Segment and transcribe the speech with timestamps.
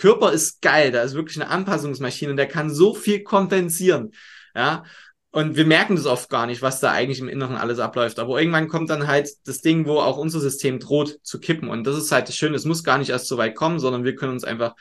[0.00, 4.12] Körper ist geil, da ist wirklich eine Anpassungsmaschine der kann so viel kompensieren.
[4.54, 4.84] Ja,
[5.32, 8.18] und wir merken das oft gar nicht, was da eigentlich im Inneren alles abläuft.
[8.18, 11.68] Aber irgendwann kommt dann halt das Ding, wo auch unser System droht zu kippen.
[11.68, 14.02] Und das ist halt das Schöne, es muss gar nicht erst so weit kommen, sondern
[14.02, 14.74] wir können uns einfach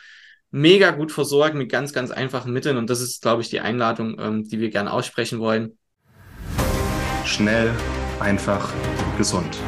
[0.49, 2.77] mega gut versorgen mit ganz, ganz einfachen Mitteln.
[2.77, 5.77] Und das ist, glaube ich, die Einladung, ähm, die wir gerne aussprechen wollen.
[7.25, 7.71] Schnell,
[8.19, 8.73] einfach,
[9.17, 9.59] gesund.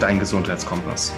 [0.00, 1.12] Dein Gesundheitskompass.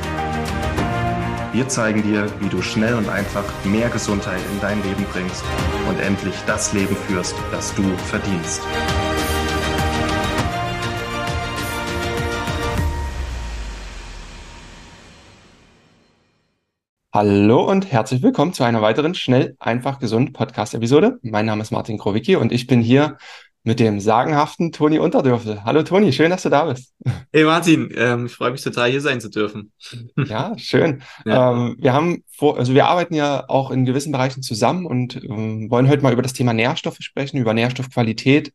[1.50, 5.42] Wir zeigen dir, wie du schnell und einfach mehr Gesundheit in dein Leben bringst
[5.88, 8.60] und endlich das Leben führst, das du verdienst.
[17.14, 21.18] Hallo und herzlich willkommen zu einer weiteren Schnell, einfach, gesund Podcast-Episode.
[21.22, 23.16] Mein Name ist Martin Krowicki und ich bin hier
[23.68, 25.62] mit dem sagenhaften Toni Unterdürfel.
[25.62, 26.94] Hallo Toni, schön, dass du da bist.
[27.30, 29.72] Hey Martin, ähm, ich freue mich total, hier sein zu dürfen.
[30.26, 31.02] Ja, schön.
[31.26, 31.52] Ja.
[31.52, 35.70] Ähm, wir haben vor, also wir arbeiten ja auch in gewissen Bereichen zusammen und ähm,
[35.70, 38.54] wollen heute mal über das Thema Nährstoffe sprechen, über Nährstoffqualität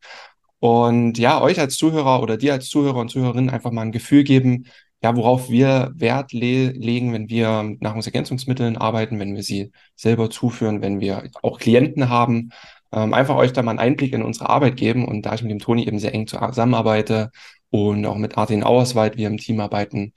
[0.58, 4.24] und ja, euch als Zuhörer oder dir als Zuhörer und Zuhörerin einfach mal ein Gefühl
[4.24, 4.66] geben,
[5.04, 10.32] ja, worauf wir Wert le legen, wenn wir mit Nahrungsergänzungsmitteln arbeiten, wenn wir sie selber
[10.32, 12.50] zuführen, wenn wir auch Klienten haben,
[12.94, 15.08] ähm, einfach euch da mal einen Einblick in unsere Arbeit geben.
[15.08, 17.32] Und da ich mit dem Toni eben sehr eng zusammenarbeite
[17.70, 20.14] und auch mit Martin Auerswald wir im Team arbeiten,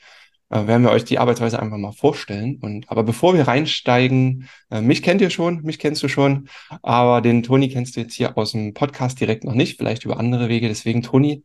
[0.50, 2.58] äh, werden wir euch die Arbeitsweise einfach mal vorstellen.
[2.60, 6.48] Und aber bevor wir reinsteigen, äh, mich kennt ihr schon, mich kennst du schon,
[6.82, 10.18] aber den Toni kennst du jetzt hier aus dem Podcast direkt noch nicht, vielleicht über
[10.18, 10.68] andere Wege.
[10.68, 11.44] Deswegen, Toni,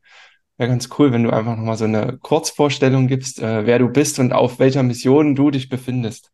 [0.57, 4.19] wäre ganz cool, wenn du einfach nochmal so eine Kurzvorstellung gibst, äh, wer du bist
[4.19, 6.31] und auf welcher Mission du dich befindest.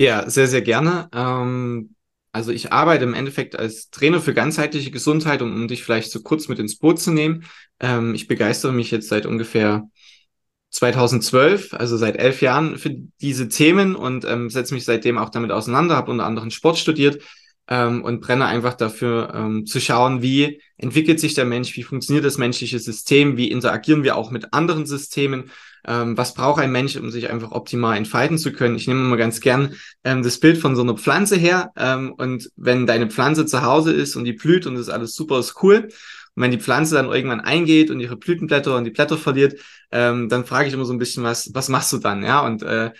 [0.00, 1.08] Ja, sehr, sehr gerne.
[1.14, 1.93] Ähm,
[2.34, 6.20] also ich arbeite im Endeffekt als Trainer für ganzheitliche Gesundheit, um, um dich vielleicht so
[6.20, 7.44] kurz mit ins Boot zu nehmen.
[7.78, 9.88] Ähm, ich begeistere mich jetzt seit ungefähr
[10.70, 12.90] 2012, also seit elf Jahren für
[13.20, 17.22] diese Themen und ähm, setze mich seitdem auch damit auseinander, habe unter anderem Sport studiert
[17.68, 22.24] ähm, und brenne einfach dafür ähm, zu schauen, wie entwickelt sich der Mensch, wie funktioniert
[22.24, 25.52] das menschliche System, wie interagieren wir auch mit anderen Systemen
[25.86, 28.76] ähm, was braucht ein Mensch, um sich einfach optimal entfalten zu können.
[28.76, 29.74] Ich nehme immer ganz gern
[30.04, 33.92] ähm, das Bild von so einer Pflanze her ähm, und wenn deine Pflanze zu Hause
[33.92, 35.88] ist und die blüht und ist alles super, ist cool.
[36.36, 39.60] Und wenn die Pflanze dann irgendwann eingeht und ihre Blütenblätter und die Blätter verliert,
[39.92, 42.22] ähm, dann frage ich immer so ein bisschen, was, was machst du dann?
[42.24, 42.90] Ja, und äh,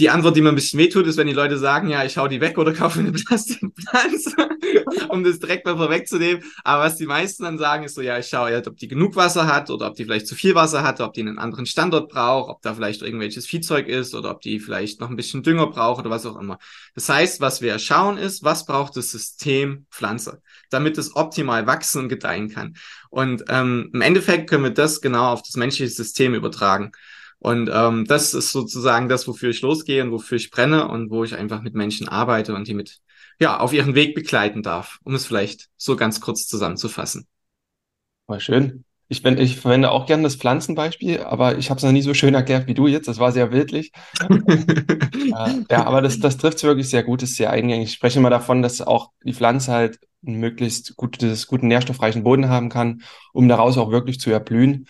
[0.00, 2.26] die Antwort, die mir ein bisschen wehtut, ist, wenn die Leute sagen, ja, ich hau
[2.26, 4.34] die weg oder kaufe eine Plastikpflanze,
[5.08, 6.42] um das direkt mal vorwegzunehmen.
[6.64, 9.14] Aber was die meisten dann sagen, ist so, ja, ich schaue halt, ob die genug
[9.14, 12.10] Wasser hat oder ob die vielleicht zu viel Wasser hat, ob die einen anderen Standort
[12.10, 15.68] braucht, ob da vielleicht irgendwelches Viehzeug ist oder ob die vielleicht noch ein bisschen Dünger
[15.68, 16.58] braucht oder was auch immer.
[16.96, 22.02] Das heißt, was wir schauen ist, was braucht das System Pflanze, damit es optimal wachsen
[22.02, 22.74] und gedeihen kann.
[23.10, 26.90] Und ähm, im Endeffekt können wir das genau auf das menschliche System übertragen.
[27.44, 31.24] Und ähm, das ist sozusagen das, wofür ich losgehe und wofür ich brenne und wo
[31.24, 33.00] ich einfach mit Menschen arbeite und die mit
[33.38, 37.26] ja auf ihren Weg begleiten darf, um es vielleicht so ganz kurz zusammenzufassen.
[38.26, 38.86] War schön.
[39.08, 42.14] Ich, bin, ich verwende auch gerne das Pflanzenbeispiel, aber ich habe es noch nie so
[42.14, 43.08] schön erklärt wie du jetzt.
[43.08, 43.92] Das war sehr bildlich.
[44.30, 47.90] äh, ja, aber das, das trifft es wirklich sehr gut, ist sehr eingängig.
[47.90, 52.48] Ich spreche immer davon, dass auch die Pflanze halt einen möglichst gutes, guten nährstoffreichen Boden
[52.48, 53.02] haben kann,
[53.34, 54.88] um daraus auch wirklich zu erblühen.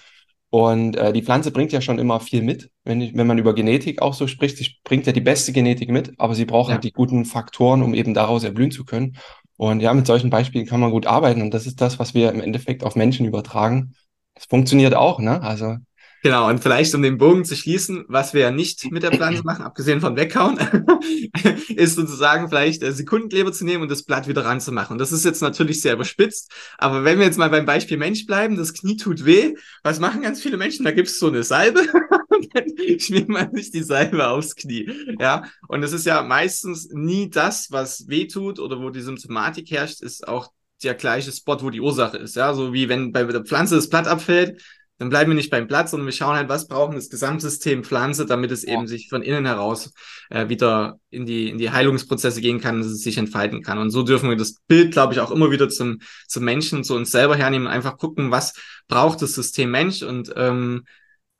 [0.54, 2.70] Und äh, die Pflanze bringt ja schon immer viel mit.
[2.84, 5.90] Wenn, ich, wenn man über Genetik auch so spricht, sie bringt ja die beste Genetik
[5.90, 6.74] mit, aber sie braucht ja.
[6.74, 9.16] halt die guten Faktoren, um eben daraus erblühen zu können.
[9.56, 11.42] Und ja, mit solchen Beispielen kann man gut arbeiten.
[11.42, 13.96] Und das ist das, was wir im Endeffekt auf Menschen übertragen.
[14.36, 15.42] Das funktioniert auch, ne?
[15.42, 15.78] Also
[16.24, 19.42] Genau, und vielleicht um den Bogen zu schließen, was wir ja nicht mit der Pflanze
[19.44, 20.58] machen, abgesehen von weghauen,
[21.68, 24.96] ist sozusagen vielleicht Sekundenkleber zu nehmen und das Blatt wieder ranzumachen.
[24.96, 28.56] Das ist jetzt natürlich sehr überspitzt, aber wenn wir jetzt mal beim Beispiel Mensch bleiben,
[28.56, 30.86] das Knie tut weh, was machen ganz viele Menschen?
[30.86, 31.80] Da gibt's so eine Salbe
[32.30, 34.90] und dann schmiert man sich die Salbe aufs Knie.
[35.20, 39.70] Ja, und es ist ja meistens nie das, was weh tut oder wo die Symptomatik
[39.70, 40.48] herrscht, ist auch
[40.82, 42.34] der gleiche Spot, wo die Ursache ist.
[42.34, 44.62] Ja, so wie wenn bei der Pflanze das Blatt abfällt,
[44.98, 48.26] dann bleiben wir nicht beim Platz, sondern wir schauen halt, was brauchen das Gesamtsystem Pflanze,
[48.26, 49.92] damit es eben sich von innen heraus
[50.30, 53.78] äh, wieder in die, in die Heilungsprozesse gehen kann, dass es sich entfalten kann.
[53.78, 55.98] Und so dürfen wir das Bild, glaube ich, auch immer wieder zum,
[56.28, 58.54] zum Menschen, zu uns selber hernehmen, einfach gucken, was
[58.86, 60.84] braucht das System Mensch und ähm,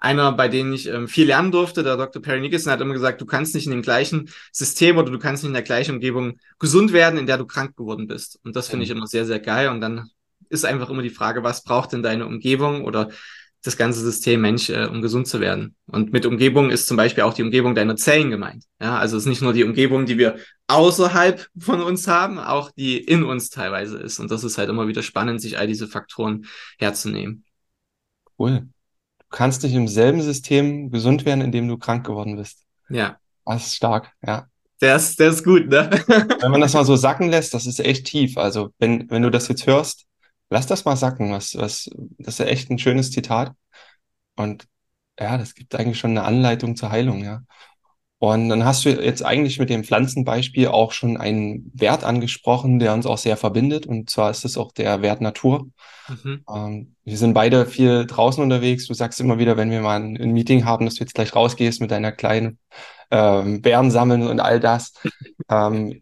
[0.05, 2.21] einer, bei dem ich ähm, viel lernen durfte, der Dr.
[2.21, 5.43] Perry Nicholson, hat immer gesagt, du kannst nicht in dem gleichen System oder du kannst
[5.43, 8.39] nicht in der gleichen Umgebung gesund werden, in der du krank geworden bist.
[8.45, 9.69] Und das finde ich immer sehr, sehr geil.
[9.69, 10.11] Und dann
[10.51, 13.09] ist einfach immer die Frage, was braucht denn deine Umgebung oder
[13.65, 15.75] das ganze System Mensch, äh, um gesund zu werden.
[15.87, 18.65] Und mit Umgebung ist zum Beispiel auch die Umgebung deiner Zellen gemeint.
[18.81, 20.37] Ja, also es ist nicht nur die Umgebung, die wir
[20.69, 24.21] außerhalb von uns haben, auch die in uns teilweise ist.
[24.21, 26.47] Und das ist halt immer wieder spannend, sich all diese Faktoren
[26.79, 27.45] herzunehmen.
[28.39, 28.69] Cool.
[29.19, 32.65] Du kannst nicht im selben System gesund werden, indem du krank geworden bist.
[32.91, 33.19] Ja.
[33.47, 34.47] Das ist stark, ja.
[34.81, 35.89] Der ist, der ist gut, ne?
[36.41, 38.37] Wenn man das mal so sacken lässt, das ist echt tief.
[38.37, 40.05] Also, wenn, wenn du das jetzt hörst,
[40.51, 41.33] lass das mal sacken.
[41.33, 43.53] Was, was, das ist ja echt ein schönes Zitat.
[44.37, 44.67] Und
[45.19, 47.43] ja, das gibt eigentlich schon eine Anleitung zur Heilung, ja.
[48.19, 52.95] Und dann hast du jetzt eigentlich mit dem Pflanzenbeispiel auch schon einen Wert angesprochen, der
[52.95, 53.85] uns auch sehr verbindet.
[53.85, 55.67] Und zwar ist es auch der Wert Natur.
[56.09, 56.43] Mhm.
[56.49, 58.87] Ähm, wir sind beide viel draußen unterwegs.
[58.87, 61.37] Du sagst immer wieder, wenn wir mal ein, ein Meeting haben, dass du jetzt gleich
[61.37, 62.59] rausgehst mit deiner kleinen
[63.11, 64.95] ähm, Bären sammeln und all das.
[65.51, 66.01] ähm,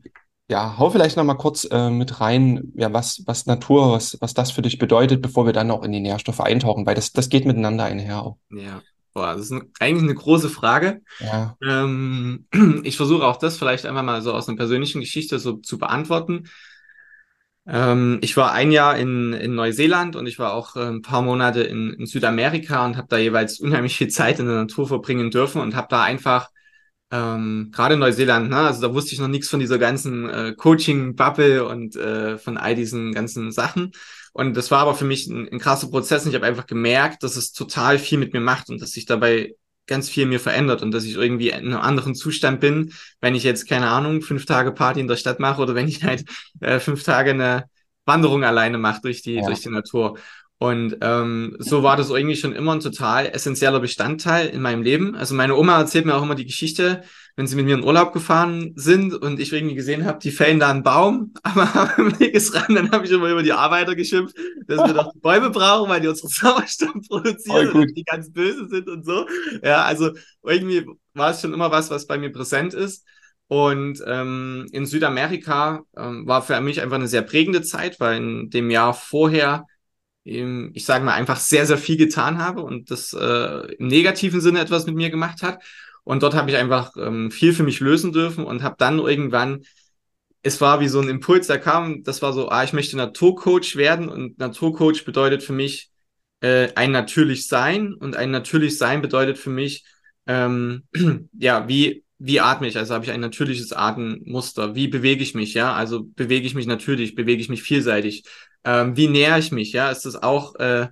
[0.52, 4.34] ja, hau vielleicht noch mal kurz äh, mit rein, ja, was, was Natur, was, was
[4.34, 7.30] das für dich bedeutet, bevor wir dann auch in die Nährstoffe eintauchen, weil das, das
[7.30, 8.36] geht miteinander einher auch.
[8.50, 8.82] Ja.
[9.14, 11.02] Boah, das ist eigentlich eine große Frage.
[11.20, 11.56] Ja.
[11.62, 12.46] Ähm,
[12.82, 16.48] ich versuche auch das vielleicht einfach mal so aus einer persönlichen Geschichte so zu beantworten.
[17.66, 21.22] Ähm, ich war ein Jahr in, in Neuseeland und ich war auch äh, ein paar
[21.22, 25.30] Monate in, in Südamerika und habe da jeweils unheimlich viel Zeit in der Natur verbringen
[25.30, 26.48] dürfen und habe da einfach
[27.12, 30.54] ähm, gerade in Neuseeland, ne, also da wusste ich noch nichts von dieser ganzen äh,
[30.56, 33.92] Coaching-Bubble und äh, von all diesen ganzen Sachen.
[34.32, 37.22] Und das war aber für mich ein, ein krasser Prozess und ich habe einfach gemerkt,
[37.22, 39.54] dass es total viel mit mir macht und dass sich dabei
[39.86, 43.42] ganz viel mir verändert und dass ich irgendwie in einem anderen Zustand bin, wenn ich
[43.42, 46.24] jetzt, keine Ahnung, fünf Tage Party in der Stadt mache oder wenn ich halt
[46.60, 47.64] äh, fünf Tage eine
[48.06, 49.44] Wanderung alleine mache durch die, ja.
[49.44, 50.18] durch die Natur.
[50.62, 55.16] Und ähm, so war das irgendwie schon immer ein total essentieller Bestandteil in meinem Leben.
[55.16, 57.02] Also meine Oma erzählt mir auch immer die Geschichte,
[57.34, 60.60] wenn sie mit mir in Urlaub gefahren sind und ich irgendwie gesehen habe, die fällen
[60.60, 64.36] da einen Baum aber am Wegesrand, dann habe ich immer über die Arbeiter geschimpft,
[64.68, 68.68] dass wir doch Bäume brauchen, weil die unsere Sauerstoff produzieren oh, und die ganz böse
[68.68, 69.26] sind und so.
[69.64, 70.12] Ja, also
[70.44, 73.04] irgendwie war es schon immer was, was bei mir präsent ist.
[73.48, 78.50] Und ähm, in Südamerika ähm, war für mich einfach eine sehr prägende Zeit, weil in
[78.50, 79.66] dem Jahr vorher
[80.24, 84.60] ich sage mal, einfach sehr, sehr viel getan habe und das äh, im negativen Sinne
[84.60, 85.62] etwas mit mir gemacht hat.
[86.04, 89.62] Und dort habe ich einfach ähm, viel für mich lösen dürfen und habe dann irgendwann,
[90.42, 93.76] es war wie so ein Impuls, der kam, das war so, ah, ich möchte Naturcoach
[93.76, 95.90] werden und Naturcoach bedeutet für mich
[96.40, 99.84] äh, ein natürlich Sein und ein natürlich Sein bedeutet für mich,
[100.26, 100.84] ähm,
[101.38, 102.78] ja, wie wie atme ich?
[102.78, 104.76] Also habe ich ein natürliches Atemmuster?
[104.76, 105.54] Wie bewege ich mich?
[105.54, 108.22] Ja, also bewege ich mich natürlich, bewege ich mich vielseitig?
[108.64, 109.72] Ähm, wie nähere ich mich?
[109.72, 110.88] Ja, ist das auch äh,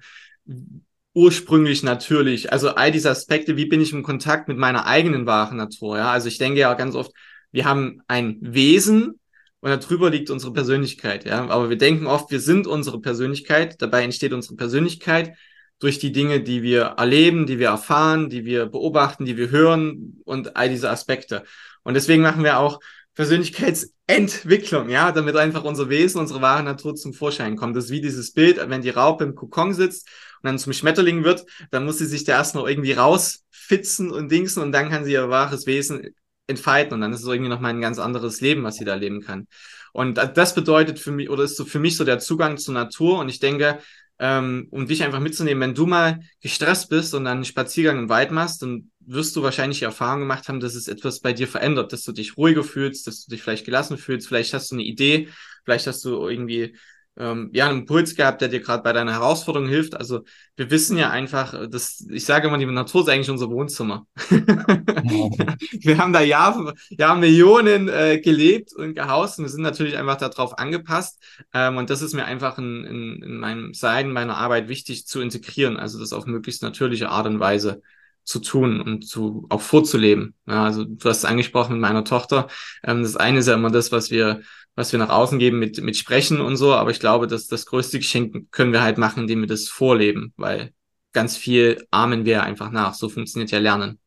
[1.14, 2.52] ursprünglich natürlich.
[2.52, 5.98] Also all diese Aspekte, wie bin ich im Kontakt mit meiner eigenen wahren Natur?
[5.98, 7.12] Ja, also ich denke ja ganz oft,
[7.52, 9.20] wir haben ein Wesen
[9.60, 11.24] und darüber liegt unsere Persönlichkeit.
[11.24, 13.80] Ja, aber wir denken oft, wir sind unsere Persönlichkeit.
[13.82, 15.36] Dabei entsteht unsere Persönlichkeit
[15.78, 20.20] durch die Dinge, die wir erleben, die wir erfahren, die wir beobachten, die wir hören
[20.24, 21.44] und all diese Aspekte.
[21.82, 22.80] Und deswegen machen wir auch
[23.20, 27.76] Persönlichkeitsentwicklung, ja, damit einfach unser Wesen, unsere wahre Natur zum Vorschein kommt.
[27.76, 30.08] Das ist wie dieses Bild, wenn die Raupe im Kokon sitzt
[30.40, 34.30] und dann zum Schmetterling wird, dann muss sie sich da erst noch irgendwie rausfitzen und
[34.30, 36.14] dingsen und dann kann sie ihr wahres Wesen
[36.46, 39.20] entfalten und dann ist es irgendwie nochmal ein ganz anderes Leben, was sie da leben
[39.20, 39.48] kann.
[39.92, 43.18] Und das bedeutet für mich, oder ist so für mich so der Zugang zur Natur
[43.18, 43.80] und ich denke,
[44.18, 48.08] ähm, um dich einfach mitzunehmen, wenn du mal gestresst bist und dann einen Spaziergang im
[48.08, 51.48] Wald machst, dann wirst du wahrscheinlich die Erfahrung gemacht haben, dass es etwas bei dir
[51.48, 54.76] verändert, dass du dich ruhiger fühlst, dass du dich vielleicht gelassen fühlst, vielleicht hast du
[54.76, 55.28] eine Idee,
[55.64, 56.76] vielleicht hast du irgendwie
[57.20, 59.96] ähm, ja, einen Impuls gehabt, der dir gerade bei deiner Herausforderung hilft.
[59.96, 60.24] Also
[60.56, 64.06] wir wissen ja einfach, dass ich sage immer, die Natur ist eigentlich unser Wohnzimmer.
[64.28, 70.16] wir haben da Jahre, Jahr Millionen äh, gelebt und gehaust und wir sind natürlich einfach
[70.16, 71.22] darauf angepasst.
[71.52, 75.20] Ähm, und das ist mir einfach in, in, in meinem Sein, meiner Arbeit wichtig zu
[75.20, 77.82] integrieren, also das auf möglichst natürliche Art und Weise
[78.30, 80.34] zu tun und zu auch vorzuleben.
[80.46, 82.48] Ja, also du hast es angesprochen mit meiner Tochter.
[82.84, 84.42] Ähm, das eine ist ja immer das, was wir
[84.76, 86.74] was wir nach außen geben mit, mit Sprechen und so.
[86.74, 90.32] Aber ich glaube, dass das größte Geschenk können wir halt machen, indem wir das vorleben,
[90.36, 90.72] weil
[91.12, 92.94] ganz viel ahmen wir einfach nach.
[92.94, 93.98] So funktioniert ja Lernen.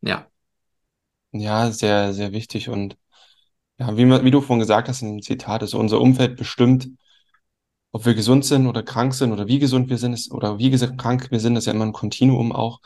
[0.00, 0.26] Ja.
[1.32, 2.68] Ja, sehr, sehr wichtig.
[2.68, 2.96] Und
[3.78, 6.88] ja, wie, wie du vorhin gesagt hast in dem Zitat, ist unser Umfeld bestimmt,
[7.92, 10.70] ob wir gesund sind oder krank sind oder wie gesund wir sind, ist, oder wie
[10.96, 12.80] krank wir sind, ist ja immer ein Kontinuum auch.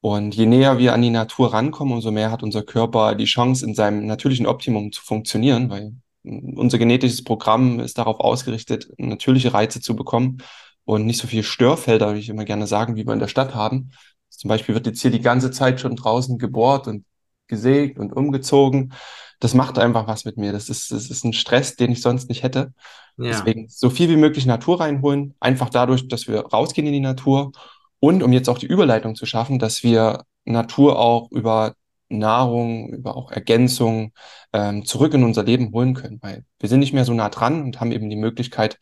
[0.00, 3.66] Und je näher wir an die Natur rankommen, umso mehr hat unser Körper die Chance,
[3.66, 9.80] in seinem natürlichen Optimum zu funktionieren, weil unser genetisches Programm ist darauf ausgerichtet, natürliche Reize
[9.80, 10.38] zu bekommen
[10.84, 13.54] und nicht so viel Störfelder, wie ich immer gerne sagen, wie wir in der Stadt
[13.54, 13.90] haben.
[14.28, 17.04] Zum Beispiel wird jetzt hier die ganze Zeit schon draußen gebohrt und
[17.48, 18.92] gesägt und umgezogen.
[19.40, 20.52] Das macht einfach was mit mir.
[20.52, 22.72] Das ist, das ist ein Stress, den ich sonst nicht hätte.
[23.16, 23.30] Ja.
[23.30, 25.34] Deswegen so viel wie möglich Natur reinholen.
[25.40, 27.52] Einfach dadurch, dass wir rausgehen in die Natur
[28.00, 31.74] und um jetzt auch die Überleitung zu schaffen, dass wir Natur auch über
[32.08, 34.12] Nahrung, über auch Ergänzung
[34.52, 37.62] ähm, zurück in unser Leben holen können, weil wir sind nicht mehr so nah dran
[37.62, 38.78] und haben eben die Möglichkeit,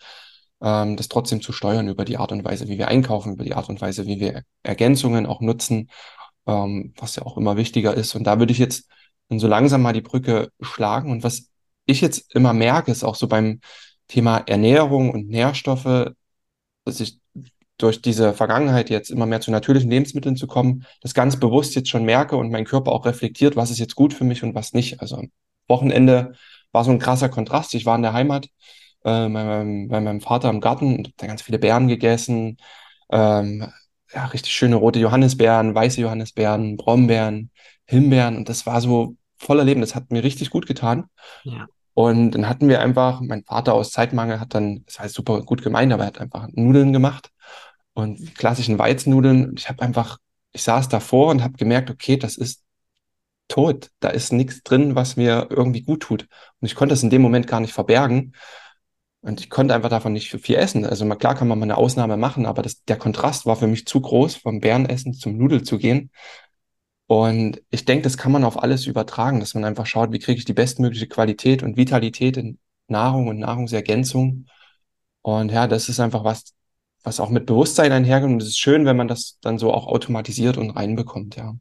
[0.61, 3.55] ähm, das trotzdem zu steuern über die Art und Weise, wie wir einkaufen, über die
[3.55, 5.91] Art und Weise, wie wir Ergänzungen auch nutzen,
[6.47, 8.15] ähm, was ja auch immer wichtiger ist.
[8.15, 8.89] Und da würde ich jetzt
[9.31, 11.11] so langsam mal die Brücke schlagen.
[11.11, 11.51] Und was
[11.87, 13.61] ich jetzt immer merke, ist auch so beim
[14.09, 16.13] Thema Ernährung und Nährstoffe,
[16.85, 17.19] dass ich
[17.79, 21.91] durch diese Vergangenheit jetzt immer mehr zu natürlichen Lebensmitteln zu kommen, das ganz bewusst jetzt
[21.91, 24.73] schon merke und mein Körper auch reflektiert, was ist jetzt gut für mich und was
[24.73, 25.01] nicht.
[25.01, 25.31] Also am
[25.69, 26.33] Wochenende
[26.73, 27.75] war so ein krasser Kontrast.
[27.75, 28.49] Ich war in der Heimat äh,
[29.05, 32.57] bei, meinem, bei meinem Vater im Garten und habe da ganz viele Beeren gegessen.
[33.11, 33.67] Ähm,
[34.15, 37.51] ja, richtig schöne rote Johannisbeeren, weiße Johannisbeeren, Brombeeren,
[37.85, 39.83] Himbeeren und das war so voller Leben.
[39.83, 41.07] Das hat mir richtig gut getan.
[41.45, 41.67] Ja.
[41.93, 45.63] Und dann hatten wir einfach, mein Vater aus Zeitmangel hat dann, das heißt super gut
[45.63, 47.31] gemeint, aber er hat einfach Nudeln gemacht
[47.97, 49.55] und klassischen Weizennudeln.
[49.57, 50.19] Ich habe einfach,
[50.53, 52.63] ich saß davor und habe gemerkt, okay, das ist
[53.49, 53.91] tot.
[54.01, 56.29] Da ist nichts drin, was mir irgendwie gut tut.
[56.61, 58.35] Und ich konnte es in dem Moment gar nicht verbergen.
[59.23, 60.85] Und ich konnte einfach davon nicht viel essen.
[60.85, 63.67] Also mal, klar kann man mal eine Ausnahme machen, aber das, der Kontrast war für
[63.67, 66.11] mich zu groß, vom Bärenessen zum Nudel zu gehen.
[67.07, 70.39] Und ich denke, das kann man auf alles übertragen, dass man einfach schaut, wie kriege
[70.39, 74.47] ich die bestmögliche Qualität und Vitalität in Nahrung und Nahrungsergänzung.
[75.23, 76.56] Und ja, das ist einfach was,
[77.07, 78.29] was auch mit Bewusstsein einhergeht.
[78.29, 81.55] Und es ist schön, wenn man das dann so auch automatisiert und reinbekommt, ja.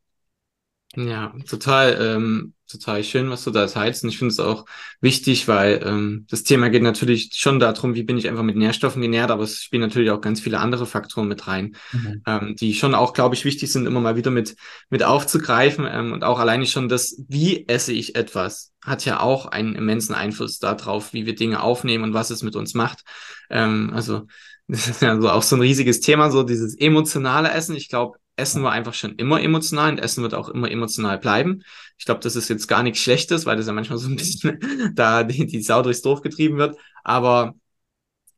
[0.96, 4.04] Ja, total, ähm, total schön, was du da teilst.
[4.04, 4.66] Und ich finde es auch
[5.02, 9.04] wichtig, weil ähm, das Thema geht natürlich schon darum, wie bin ich einfach mit Nährstoffen
[9.04, 12.24] genährt, aber es spielen natürlich auch ganz viele andere Faktoren mit rein, mhm.
[12.25, 14.56] ähm, die schon auch, glaube ich, wichtig sind, immer mal wieder mit,
[14.90, 15.86] mit aufzugreifen.
[15.88, 20.16] Ähm, und auch alleine schon das, wie esse ich etwas, hat ja auch einen immensen
[20.16, 23.04] Einfluss darauf, wie wir Dinge aufnehmen und was es mit uns macht.
[23.52, 24.25] Ähm, also
[24.67, 27.75] das ist ja so auch so ein riesiges Thema, so dieses emotionale Essen.
[27.75, 31.63] Ich glaube, Essen war einfach schon immer emotional und Essen wird auch immer emotional bleiben.
[31.98, 34.60] Ich glaube, das ist jetzt gar nichts Schlechtes, weil das ja manchmal so ein bisschen
[34.95, 36.77] da die, die Sau durchs Dorf getrieben wird.
[37.03, 37.55] Aber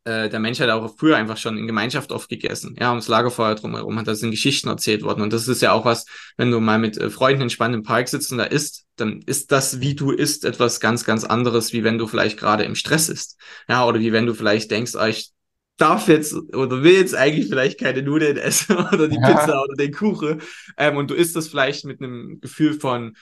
[0.04, 2.76] äh, der Mensch hat auch früher einfach schon in Gemeinschaft oft gegessen.
[2.78, 5.22] Ja, ums Lagerfeuer drumherum hat das in Geschichten erzählt worden.
[5.22, 6.06] Und das ist ja auch was,
[6.36, 9.52] wenn du mal mit äh, Freunden entspannt im Park sitzt und da isst, dann ist
[9.52, 13.08] das, wie du isst, etwas ganz, ganz anderes, wie wenn du vielleicht gerade im Stress
[13.08, 13.38] isst.
[13.68, 15.32] Ja, oder wie wenn du vielleicht denkst, oh, ich
[15.78, 19.26] darf jetzt oder will jetzt eigentlich vielleicht keine Nudeln essen oder die ja.
[19.26, 20.42] Pizza oder den Kuchen.
[20.76, 23.16] Ähm, und du isst das vielleicht mit einem Gefühl von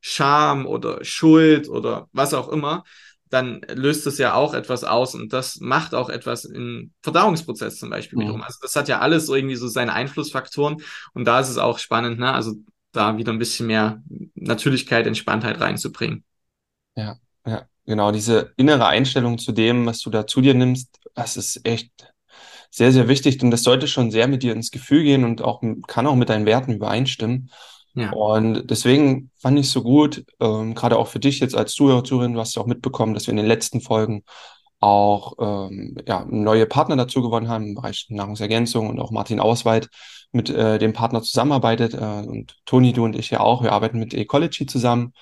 [0.00, 2.84] Scham oder Schuld oder was auch immer,
[3.28, 7.90] dann löst das ja auch etwas aus und das macht auch etwas im Verdauungsprozess zum
[7.90, 8.22] Beispiel mhm.
[8.22, 8.42] wiederum.
[8.42, 10.82] Also das hat ja alles irgendwie so seine Einflussfaktoren
[11.14, 12.32] und da ist es auch spannend, ne?
[12.32, 12.54] Also
[12.92, 14.02] da wieder ein bisschen mehr
[14.34, 16.24] Natürlichkeit, Entspanntheit reinzubringen.
[16.96, 17.69] Ja, ja.
[17.86, 21.90] Genau, diese innere Einstellung zu dem, was du da zu dir nimmst, das ist echt
[22.70, 25.62] sehr, sehr wichtig und das sollte schon sehr mit dir ins Gefühl gehen und auch
[25.88, 27.50] kann auch mit deinen Werten übereinstimmen.
[27.94, 28.12] Ja.
[28.12, 32.04] Und deswegen fand ich es so gut, ähm, gerade auch für dich jetzt als Zuhörer,
[32.04, 34.22] Zuhörerin, du hast ja auch mitbekommen, dass wir in den letzten Folgen
[34.78, 39.88] auch ähm, ja, neue Partner dazu gewonnen haben im Bereich Nahrungsergänzung und auch Martin Ausweit
[40.32, 43.62] mit äh, dem Partner zusammenarbeitet äh, und Toni, du und ich ja auch.
[43.62, 45.12] Wir arbeiten mit Ecology zusammen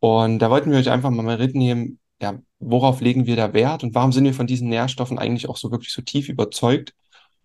[0.00, 3.94] und da wollten wir euch einfach mal mitnehmen, ja, worauf legen wir da Wert und
[3.94, 6.94] warum sind wir von diesen Nährstoffen eigentlich auch so wirklich so tief überzeugt?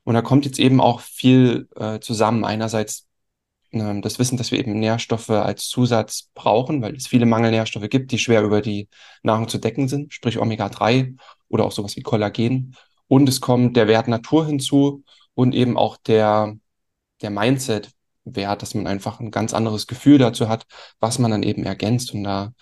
[0.03, 2.43] Und da kommt jetzt eben auch viel äh, zusammen.
[2.45, 3.07] Einerseits
[3.71, 8.11] äh, das Wissen, dass wir eben Nährstoffe als Zusatz brauchen, weil es viele Mangelnährstoffe gibt,
[8.11, 8.87] die schwer über die
[9.23, 11.15] Nahrung zu decken sind, sprich Omega-3
[11.49, 12.75] oder auch sowas wie Kollagen.
[13.07, 15.03] Und es kommt der Wert Natur hinzu
[15.35, 16.55] und eben auch der,
[17.21, 17.29] der
[18.25, 20.65] Mindset-Wert, dass man einfach ein ganz anderes Gefühl dazu hat,
[20.99, 22.13] was man dann eben ergänzt.
[22.13, 22.53] Und da,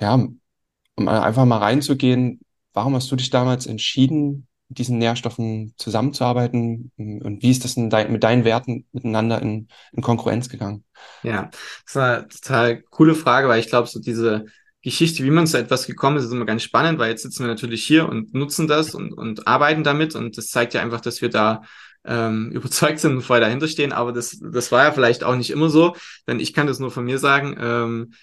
[0.00, 2.40] ja, um einfach mal reinzugehen,
[2.72, 8.10] warum hast du dich damals entschieden, mit diesen Nährstoffen zusammenzuarbeiten und wie ist das dein,
[8.10, 10.84] mit deinen Werten miteinander in, in Konkurrenz gegangen?
[11.22, 11.50] Ja,
[11.84, 14.46] das war eine total coole Frage, weil ich glaube, so diese
[14.80, 17.48] Geschichte, wie man zu etwas gekommen ist, ist immer ganz spannend, weil jetzt sitzen wir
[17.48, 21.20] natürlich hier und nutzen das und, und arbeiten damit und das zeigt ja einfach, dass
[21.20, 21.62] wir da
[22.04, 25.50] ähm, überzeugt sind und voll dahinter stehen, aber das, das war ja vielleicht auch nicht
[25.50, 25.96] immer so,
[26.26, 28.14] denn ich kann das nur von mir sagen, ähm,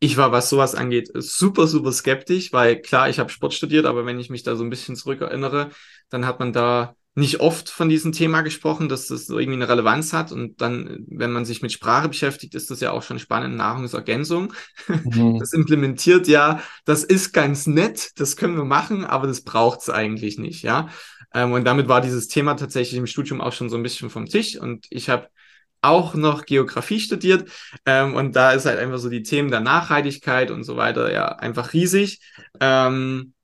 [0.00, 4.04] ich war, was sowas angeht, super, super skeptisch, weil klar, ich habe Sport studiert, aber
[4.04, 5.70] wenn ich mich da so ein bisschen zurückerinnere,
[6.10, 9.68] dann hat man da nicht oft von diesem Thema gesprochen, dass das so irgendwie eine
[9.68, 10.32] Relevanz hat.
[10.32, 13.56] Und dann, wenn man sich mit Sprache beschäftigt, ist das ja auch schon spannend.
[13.56, 14.52] Nahrungsergänzung.
[14.88, 15.38] Mhm.
[15.44, 19.90] Das implementiert ja, das ist ganz nett, das können wir machen, aber das braucht es
[19.90, 20.88] eigentlich nicht, ja.
[21.34, 24.26] Ähm, und damit war dieses Thema tatsächlich im Studium auch schon so ein bisschen vom
[24.26, 24.56] Tisch.
[24.56, 25.28] Und ich habe
[25.82, 27.50] auch noch Geografie studiert.
[27.84, 31.26] Ähm, und da ist halt einfach so die Themen der Nachhaltigkeit und so weiter ja
[31.26, 32.20] einfach riesig.
[32.60, 33.34] Ähm,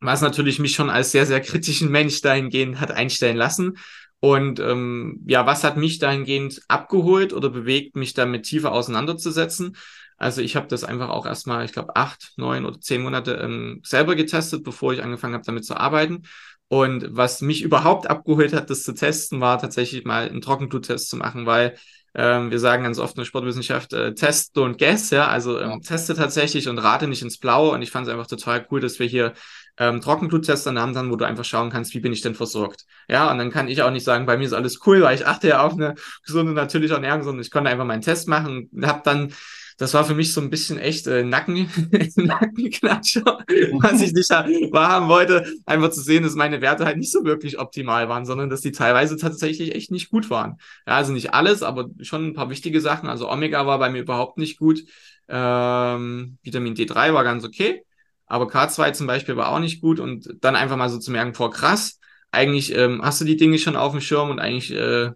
[0.00, 3.78] was natürlich mich schon als sehr, sehr kritischen Mensch dahingehend hat einstellen lassen.
[4.20, 9.76] Und ähm, ja, was hat mich dahingehend abgeholt oder bewegt, mich damit tiefer auseinanderzusetzen?
[10.16, 13.80] Also ich habe das einfach auch erstmal, ich glaube, acht, neun oder zehn Monate ähm,
[13.84, 16.22] selber getestet, bevor ich angefangen habe, damit zu arbeiten.
[16.68, 21.16] Und was mich überhaupt abgeholt hat, das zu testen, war tatsächlich mal einen Trockenbluttest zu
[21.16, 21.76] machen, weil
[22.16, 25.82] Ähm, wir sagen ganz oft in der Sportwissenschaft, äh, test, don't guess, ja, also ähm,
[25.82, 27.72] teste tatsächlich und rate nicht ins Blaue.
[27.72, 29.32] Und ich fand es einfach total cool, dass wir hier
[29.78, 32.84] ähm, Trockenbluttests an haben, dann, wo du einfach schauen kannst, wie bin ich denn versorgt.
[33.08, 35.26] Ja, und dann kann ich auch nicht sagen, bei mir ist alles cool, weil ich
[35.26, 38.86] achte ja auf eine gesunde, natürliche Ernährung, sondern ich konnte einfach meinen Test machen und
[38.86, 39.32] habe dann
[39.78, 41.68] das war für mich so ein bisschen echt äh, Nacken,
[42.16, 43.44] Nackenklatscher,
[43.80, 47.58] was ich nicht wahrhaben wollte, einfach zu sehen, dass meine Werte halt nicht so wirklich
[47.58, 50.58] optimal waren, sondern dass die teilweise tatsächlich echt nicht gut waren.
[50.86, 53.08] Ja, also nicht alles, aber schon ein paar wichtige Sachen.
[53.08, 54.84] Also Omega war bei mir überhaupt nicht gut.
[55.28, 57.82] Ähm, Vitamin D3 war ganz okay,
[58.26, 61.34] aber K2 zum Beispiel war auch nicht gut und dann einfach mal so zu merken,
[61.34, 61.98] vor krass,
[62.30, 65.12] eigentlich ähm, hast du die Dinge schon auf dem Schirm und eigentlich äh,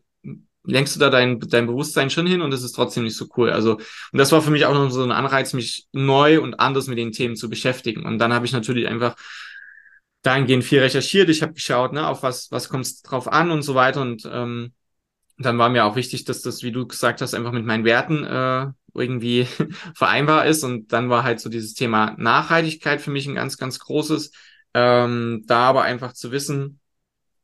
[0.69, 3.51] lenkst du da dein, dein Bewusstsein schon hin und das ist trotzdem nicht so cool.
[3.51, 6.87] Also, und das war für mich auch noch so ein Anreiz, mich neu und anders
[6.89, 8.05] mit den Themen zu beschäftigen.
[8.05, 9.17] Und dann habe ich natürlich einfach
[10.23, 11.31] dahingehend viel recherchiert.
[11.31, 14.03] Ich habe geschaut, ne, auf was, was kommt es drauf an und so weiter.
[14.03, 14.73] Und ähm,
[15.39, 18.25] dann war mir auch wichtig, dass das, wie du gesagt hast, einfach mit meinen Werten
[18.25, 19.47] äh, irgendwie
[19.95, 20.65] vereinbar ist.
[20.65, 24.33] Und dann war halt so dieses Thema Nachhaltigkeit für mich ein ganz, ganz großes.
[24.75, 26.81] Ähm, da aber einfach zu wissen,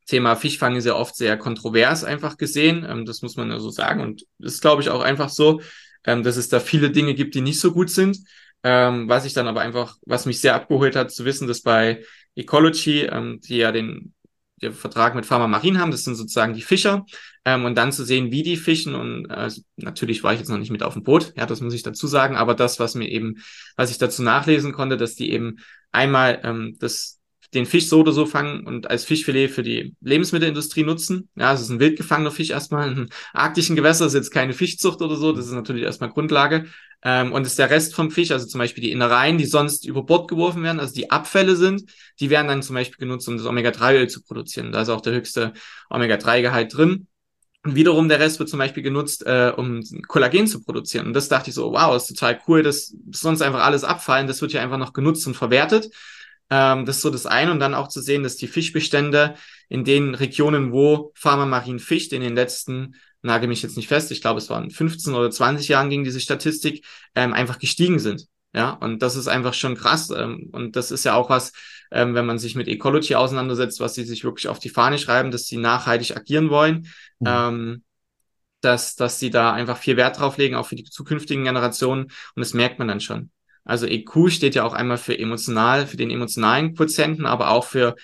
[0.05, 2.85] Thema Fischfang ist ja oft sehr kontrovers einfach gesehen.
[2.87, 4.01] Ähm, das muss man ja so sagen.
[4.01, 5.61] Und ist, glaube ich, auch einfach so,
[6.05, 8.19] ähm, dass es da viele Dinge gibt, die nicht so gut sind.
[8.63, 12.03] Ähm, was ich dann aber einfach, was mich sehr abgeholt hat, zu wissen, dass bei
[12.35, 14.13] Ecology, ähm, die ja den,
[14.61, 17.05] den Vertrag mit Pharma Marin haben, das sind sozusagen die Fischer,
[17.45, 18.95] ähm, und dann zu sehen, wie die fischen.
[18.95, 21.73] Und äh, natürlich war ich jetzt noch nicht mit auf dem Boot, ja, das muss
[21.73, 23.35] ich dazu sagen, aber das, was mir eben,
[23.75, 25.57] was ich dazu nachlesen konnte, dass die eben
[25.91, 27.19] einmal ähm, das
[27.55, 31.29] den Fisch so oder so fangen und als Fischfilet für die Lebensmittelindustrie nutzen.
[31.35, 35.01] Ja, es ist ein wild gefangener Fisch erstmal in arktischen Gewässer, ist jetzt keine Fischzucht
[35.01, 36.65] oder so, das ist natürlich erstmal Grundlage.
[37.01, 40.03] Ähm, und ist der Rest vom Fisch, also zum Beispiel die Innereien, die sonst über
[40.03, 41.83] Bord geworfen werden, also die Abfälle sind,
[42.19, 44.71] die werden dann zum Beispiel genutzt, um das Omega-3-Öl zu produzieren.
[44.71, 45.53] Da ist auch der höchste
[45.89, 47.07] Omega-3-Gehalt drin.
[47.63, 51.07] Und wiederum der Rest wird zum Beispiel genutzt, äh, um Kollagen zu produzieren.
[51.07, 54.27] Und das dachte ich so, wow, ist total cool, das ist sonst einfach alles abfallen,
[54.27, 55.89] das wird hier einfach noch genutzt und verwertet.
[56.49, 57.51] Ähm, das ist so das eine.
[57.51, 59.35] Und dann auch zu sehen, dass die Fischbestände
[59.69, 64.21] in den Regionen, wo Pharma fischt, in den letzten, nage mich jetzt nicht fest, ich
[64.21, 68.27] glaube, es waren 15 oder 20 Jahren ging diese Statistik, ähm, einfach gestiegen sind.
[68.53, 70.11] Ja, und das ist einfach schon krass.
[70.11, 71.51] Ähm, und das ist ja auch was,
[71.91, 75.31] ähm, wenn man sich mit Ecology auseinandersetzt, was sie sich wirklich auf die Fahne schreiben,
[75.31, 76.87] dass sie nachhaltig agieren wollen.
[77.19, 77.27] Mhm.
[77.27, 77.83] Ähm,
[78.61, 82.05] dass, dass sie da einfach viel Wert drauf legen, auch für die zukünftigen Generationen.
[82.05, 83.29] Und das merkt man dann schon.
[83.65, 87.95] Also EQ steht ja auch einmal für emotional, für den emotionalen Quotienten, aber auch für,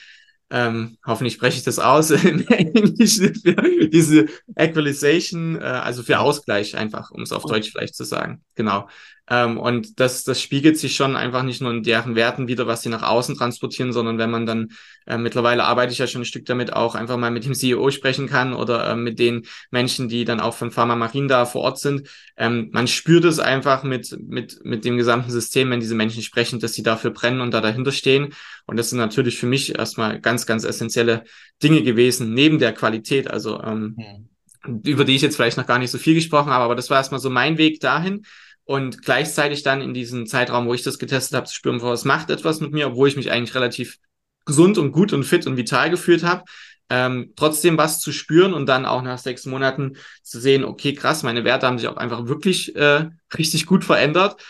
[0.50, 6.76] ähm, hoffentlich spreche ich das aus, im Englischen für diese Equalization, äh, also für Ausgleich
[6.76, 8.44] einfach, um es auf Deutsch vielleicht zu sagen.
[8.56, 8.90] Genau.
[9.30, 12.82] Ähm, und das, das spiegelt sich schon einfach nicht nur in deren Werten wieder, was
[12.82, 14.70] sie nach außen transportieren, sondern wenn man dann,
[15.06, 17.92] äh, mittlerweile arbeite ich ja schon ein Stück damit, auch einfach mal mit dem CEO
[17.92, 21.62] sprechen kann oder äh, mit den Menschen, die dann auch von Pharma Marin da vor
[21.62, 22.10] Ort sind.
[22.36, 26.60] Ähm, man spürt es einfach mit, mit, mit dem gesamten System, wenn diese Menschen sprechen,
[26.60, 28.34] dass sie dafür brennen und da dahinter stehen.
[28.66, 31.24] Und das sind natürlich für mich erstmal ganz, ganz essentielle
[31.62, 33.30] Dinge gewesen, neben der Qualität.
[33.30, 33.96] Also ähm,
[34.66, 34.82] mhm.
[34.84, 36.98] über die ich jetzt vielleicht noch gar nicht so viel gesprochen habe, aber das war
[36.98, 38.24] erstmal so mein Weg dahin
[38.72, 42.30] und gleichzeitig dann in diesem Zeitraum, wo ich das getestet habe, zu spüren, was macht
[42.30, 43.98] etwas mit mir, obwohl ich mich eigentlich relativ
[44.46, 46.46] gesund und gut und fit und vital gefühlt habe,
[46.90, 51.22] ähm, trotzdem was zu spüren und dann auch nach sechs Monaten zu sehen, okay, krass,
[51.22, 54.42] meine Werte haben sich auch einfach wirklich äh, richtig gut verändert.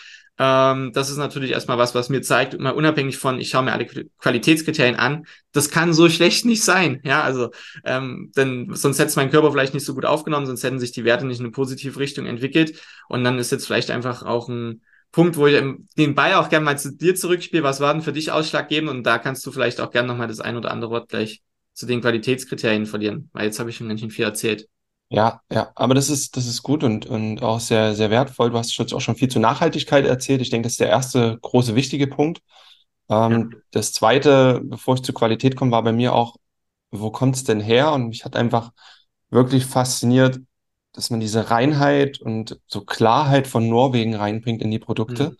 [0.44, 3.72] Ähm, das ist natürlich erstmal was, was mir zeigt, mal unabhängig von, ich schaue mir
[3.72, 3.86] alle
[4.18, 7.00] Qualitätskriterien an, das kann so schlecht nicht sein.
[7.04, 7.52] Ja, also,
[7.84, 10.90] ähm, denn sonst hätte es mein Körper vielleicht nicht so gut aufgenommen, sonst hätten sich
[10.90, 12.82] die Werte nicht in eine positive Richtung entwickelt.
[13.08, 15.62] Und dann ist jetzt vielleicht einfach auch ein Punkt, wo ich
[15.96, 17.62] den Ball auch gerne mal zu dir zurückspiele.
[17.62, 18.90] Was war denn für dich ausschlaggebend?
[18.90, 21.40] Und da kannst du vielleicht auch gerne nochmal das ein oder andere Wort gleich
[21.72, 24.66] zu den Qualitätskriterien verlieren, weil jetzt habe ich schon ganz schön viel erzählt.
[25.12, 28.50] Ja, ja, aber das ist, das ist gut und, und auch sehr, sehr wertvoll.
[28.50, 30.40] Du hast jetzt auch schon viel zu Nachhaltigkeit erzählt.
[30.40, 32.40] Ich denke, das ist der erste große, wichtige Punkt.
[33.10, 33.58] Ähm, ja.
[33.72, 36.36] Das zweite, bevor ich zur Qualität komme, war bei mir auch,
[36.90, 37.92] wo kommt es denn her?
[37.92, 38.70] Und mich hat einfach
[39.28, 40.40] wirklich fasziniert,
[40.94, 45.30] dass man diese Reinheit und so Klarheit von Norwegen reinbringt in die Produkte.
[45.30, 45.36] Mhm.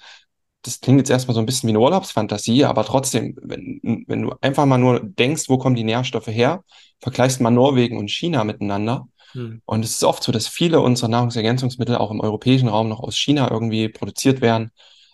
[0.62, 4.34] Das klingt jetzt erstmal so ein bisschen wie eine Urlaubsfantasie, aber trotzdem, wenn, wenn du
[4.42, 6.62] einfach mal nur denkst, wo kommen die Nährstoffe her,
[7.00, 9.62] vergleichst mal Norwegen und China miteinander, hm.
[9.64, 13.16] Und es ist oft so, dass viele unserer Nahrungsergänzungsmittel auch im europäischen Raum noch aus
[13.16, 14.70] China irgendwie produziert werden,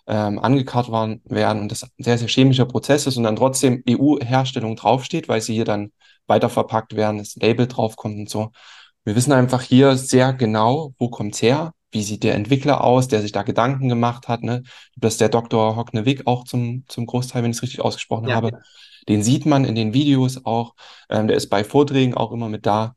[0.07, 3.83] ähm, angekarrt waren, werden und das ein sehr, sehr chemischer Prozess ist und dann trotzdem
[3.87, 5.91] EU-Herstellung draufsteht, weil sie hier dann
[6.27, 8.51] weiterverpackt werden, das Label draufkommt und so.
[9.03, 13.21] Wir wissen einfach hier sehr genau, wo kommt's her, wie sieht der Entwickler aus, der
[13.21, 14.63] sich da Gedanken gemacht hat, ne?
[14.95, 15.75] Das ist der Dr.
[15.75, 18.51] Hocknevik auch zum, zum Großteil, wenn ich es richtig ausgesprochen ja, habe.
[18.51, 18.59] Ja.
[19.07, 20.75] Den sieht man in den Videos auch,
[21.09, 22.95] ähm, der ist bei Vorträgen auch immer mit da.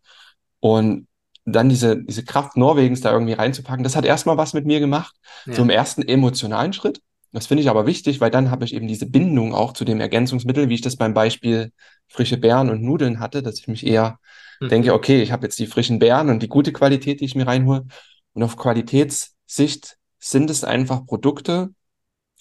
[0.61, 1.09] Und
[1.45, 5.15] dann diese, diese Kraft Norwegens da irgendwie reinzupacken, das hat erstmal was mit mir gemacht,
[5.47, 5.55] ja.
[5.55, 7.01] so im ersten emotionalen Schritt.
[7.33, 10.01] Das finde ich aber wichtig, weil dann habe ich eben diese Bindung auch zu dem
[10.01, 11.73] Ergänzungsmittel, wie ich das beim Beispiel
[12.09, 14.19] frische Beeren und Nudeln hatte, dass ich mich eher
[14.61, 14.69] mhm.
[14.69, 17.47] denke, okay, ich habe jetzt die frischen Beeren und die gute Qualität, die ich mir
[17.47, 17.87] reinhole.
[18.35, 21.71] Und auf Qualitätssicht sind es einfach Produkte.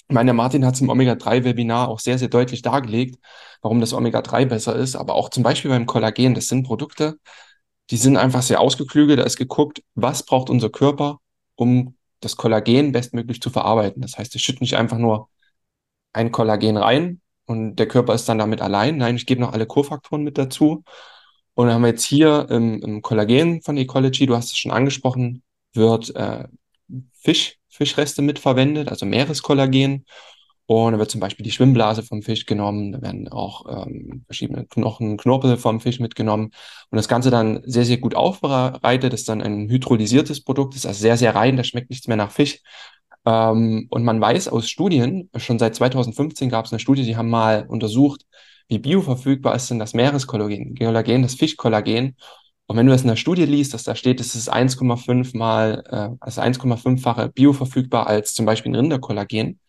[0.10, 3.18] Ich meine, Martin hat es im Omega-3-Webinar auch sehr, sehr deutlich dargelegt,
[3.62, 4.98] warum das Omega-3 besser ist.
[4.98, 7.18] Aber auch zum Beispiel beim Kollagen, das sind Produkte,
[7.92, 9.20] die sind einfach sehr ausgeklügelt.
[9.20, 11.20] Da ist geguckt, was braucht unser Körper,
[11.56, 14.02] um das Kollagen bestmöglich zu verarbeiten.
[14.02, 15.30] Das heißt, ich schütte nicht einfach nur
[16.14, 18.98] ein Kollagen rein und der Körper ist dann damit allein.
[18.98, 20.84] Nein, ich gebe noch alle Kofaktoren mit dazu.
[21.54, 24.72] Und dann haben wir jetzt hier im, im Kollagen von Ecology, du hast es schon
[24.72, 26.46] angesprochen, wird äh,
[27.14, 30.06] Fisch, Fischreste mitverwendet, also Meereskollagen.
[30.72, 34.66] Und da wird zum Beispiel die Schwimmblase vom Fisch genommen, da werden auch ähm, verschiedene
[34.68, 36.46] Knochen, Knorpel vom Fisch mitgenommen.
[36.90, 41.02] Und das Ganze dann sehr, sehr gut aufbereitet, ist dann ein hydrolysiertes Produkt, ist also
[41.02, 42.62] sehr, sehr rein, da schmeckt nichts mehr nach Fisch.
[43.26, 47.30] Ähm, und man weiß aus Studien, schon seit 2015 gab es eine Studie, die haben
[47.30, 48.26] mal untersucht,
[48.70, 52.16] wie bioverfügbar ist denn das Meereskollagen, Kollagen, das Fischkollagen.
[52.68, 55.84] Und wenn du das in der Studie liest, dass da steht, es ist 1,5 mal,
[55.90, 59.60] äh, also 1,5-fache bioverfügbar als zum Beispiel ein Rinderkollagen,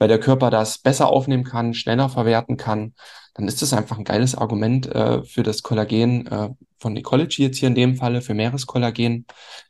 [0.00, 2.94] weil der Körper das besser aufnehmen kann, schneller verwerten kann,
[3.34, 7.58] dann ist das einfach ein geiles Argument äh, für das Kollagen äh, von Ecology jetzt
[7.58, 9.26] hier in dem Falle, für Meereskollagen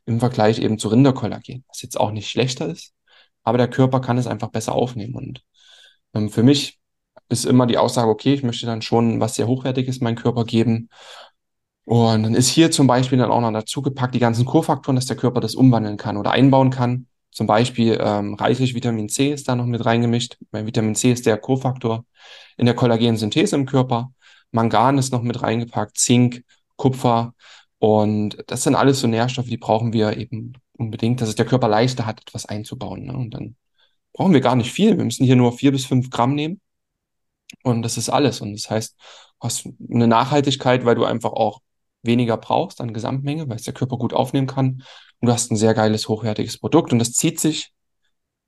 [0.06, 2.94] im Vergleich eben zu Rinderkollagen, was jetzt auch nicht schlechter ist,
[3.42, 5.16] aber der Körper kann es einfach besser aufnehmen.
[5.16, 5.42] Und
[6.14, 6.78] ähm, für mich
[7.28, 10.90] ist immer die Aussage, okay, ich möchte dann schon was sehr Hochwertiges meinem Körper geben.
[11.84, 15.06] Und dann ist hier zum Beispiel dann auch noch dazu gepackt die ganzen Kofaktoren, dass
[15.06, 17.08] der Körper das umwandeln kann oder einbauen kann.
[17.40, 20.36] Zum Beispiel ähm, reichlich Vitamin C ist da noch mit reingemischt.
[20.50, 22.04] Weil Vitamin C ist der Kofaktor
[22.58, 24.12] in der Kollagensynthese im Körper.
[24.50, 26.44] Mangan ist noch mit reingepackt, Zink,
[26.76, 27.32] Kupfer.
[27.78, 31.66] Und das sind alles so Nährstoffe, die brauchen wir eben unbedingt, dass es der Körper
[31.66, 33.06] leichter hat, etwas einzubauen.
[33.06, 33.14] Ne?
[33.14, 33.56] Und dann
[34.12, 34.98] brauchen wir gar nicht viel.
[34.98, 36.60] Wir müssen hier nur vier bis fünf Gramm nehmen.
[37.62, 38.42] Und das ist alles.
[38.42, 41.60] Und das heißt, du hast eine Nachhaltigkeit, weil du einfach auch
[42.02, 44.82] weniger brauchst an Gesamtmenge, weil es der Körper gut aufnehmen kann.
[45.20, 46.92] Und du hast ein sehr geiles, hochwertiges Produkt.
[46.92, 47.72] Und das zieht sich,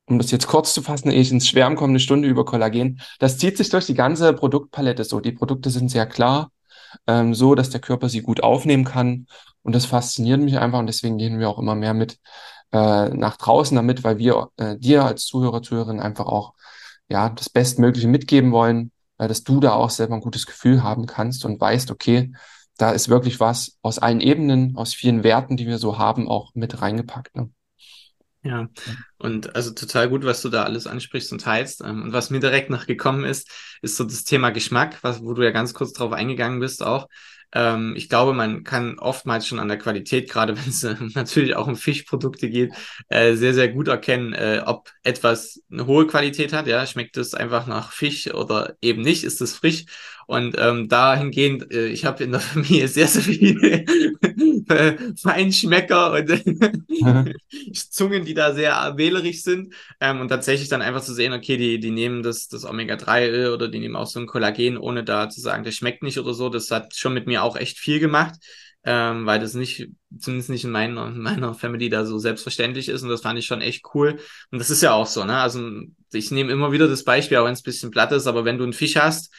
[0.07, 3.01] um das jetzt kurz zu fassen, ehe ich ins Schwärmen komme, eine Stunde über Kollagen,
[3.19, 5.21] das zieht sich durch die ganze Produktpalette so.
[5.21, 6.51] Die Produkte sind sehr klar,
[7.07, 9.27] ähm, so dass der Körper sie gut aufnehmen kann.
[9.63, 10.79] Und das fasziniert mich einfach.
[10.79, 12.19] Und deswegen gehen wir auch immer mehr mit
[12.73, 16.55] äh, nach draußen damit, weil wir äh, dir als Zuhörer, Zuhörerin einfach auch
[17.09, 21.07] ja, das Bestmögliche mitgeben wollen, äh, dass du da auch selber ein gutes Gefühl haben
[21.07, 22.33] kannst und weißt, okay,
[22.79, 26.55] da ist wirklich was aus allen Ebenen, aus vielen Werten, die wir so haben, auch
[26.55, 27.37] mit reingepackt.
[27.37, 27.51] Ne?
[28.45, 28.69] Ja,
[29.19, 31.81] und also total gut, was du da alles ansprichst und teilst.
[31.81, 33.49] Ähm, und was mir direkt noch gekommen ist,
[33.83, 37.07] ist so das Thema Geschmack, was, wo du ja ganz kurz drauf eingegangen bist auch.
[37.55, 41.55] Ähm, ich glaube, man kann oftmals schon an der Qualität, gerade wenn es äh, natürlich
[41.55, 42.73] auch um Fischprodukte geht,
[43.09, 46.67] äh, sehr, sehr gut erkennen, äh, ob etwas eine hohe Qualität hat.
[46.67, 49.85] Ja, schmeckt es einfach nach Fisch oder eben nicht, ist es frisch.
[50.33, 53.85] Und ähm, dahingehend, äh, ich habe in der Familie sehr, sehr viele
[54.67, 57.35] äh, Feinschmecker und äh,
[57.75, 59.75] Zungen, die da sehr wählerisch sind.
[60.01, 63.69] Ähm, und tatsächlich dann einfach zu sehen, okay, die, die nehmen das, das Omega-3 oder
[63.69, 66.49] die nehmen auch so ein Kollagen, ohne da zu sagen, das schmeckt nicht oder so.
[66.49, 68.37] Das hat schon mit mir auch echt viel gemacht.
[68.85, 73.03] Ähm, weil das nicht, zumindest nicht in meiner, in meiner Family da so selbstverständlich ist
[73.03, 74.19] und das fand ich schon echt cool.
[74.51, 75.37] Und das ist ja auch so, ne?
[75.37, 75.71] Also
[76.13, 78.57] ich nehme immer wieder das Beispiel, auch wenn es ein bisschen platt ist, aber wenn
[78.57, 79.31] du einen Fisch hast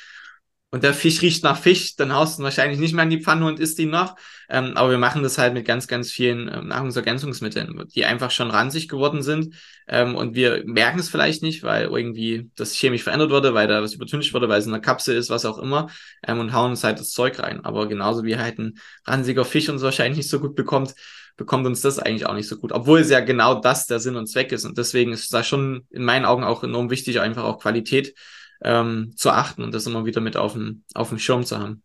[0.73, 3.21] und der Fisch riecht nach Fisch, dann haust du ihn wahrscheinlich nicht mehr in die
[3.21, 4.15] Pfanne und isst ihn noch.
[4.49, 8.49] Ähm, aber wir machen das halt mit ganz, ganz vielen ähm, Nahrungsergänzungsmitteln, die einfach schon
[8.49, 9.53] ranzig geworden sind.
[9.87, 13.83] Ähm, und wir merken es vielleicht nicht, weil irgendwie das chemisch verändert wurde, weil da
[13.83, 15.91] was übertüncht wurde, weil es in der Kapsel ist, was auch immer,
[16.27, 17.63] ähm, und hauen uns halt das Zeug rein.
[17.63, 20.95] Aber genauso wie halt ein ranziger Fisch uns wahrscheinlich nicht so gut bekommt,
[21.37, 22.71] bekommt uns das eigentlich auch nicht so gut.
[22.71, 24.65] Obwohl es ja genau das der Sinn und Zweck ist.
[24.65, 28.15] Und deswegen ist da schon in meinen Augen auch enorm wichtig, einfach auch Qualität
[28.63, 31.83] ähm, zu achten und das immer wieder mit auf dem, auf dem Schirm zu haben.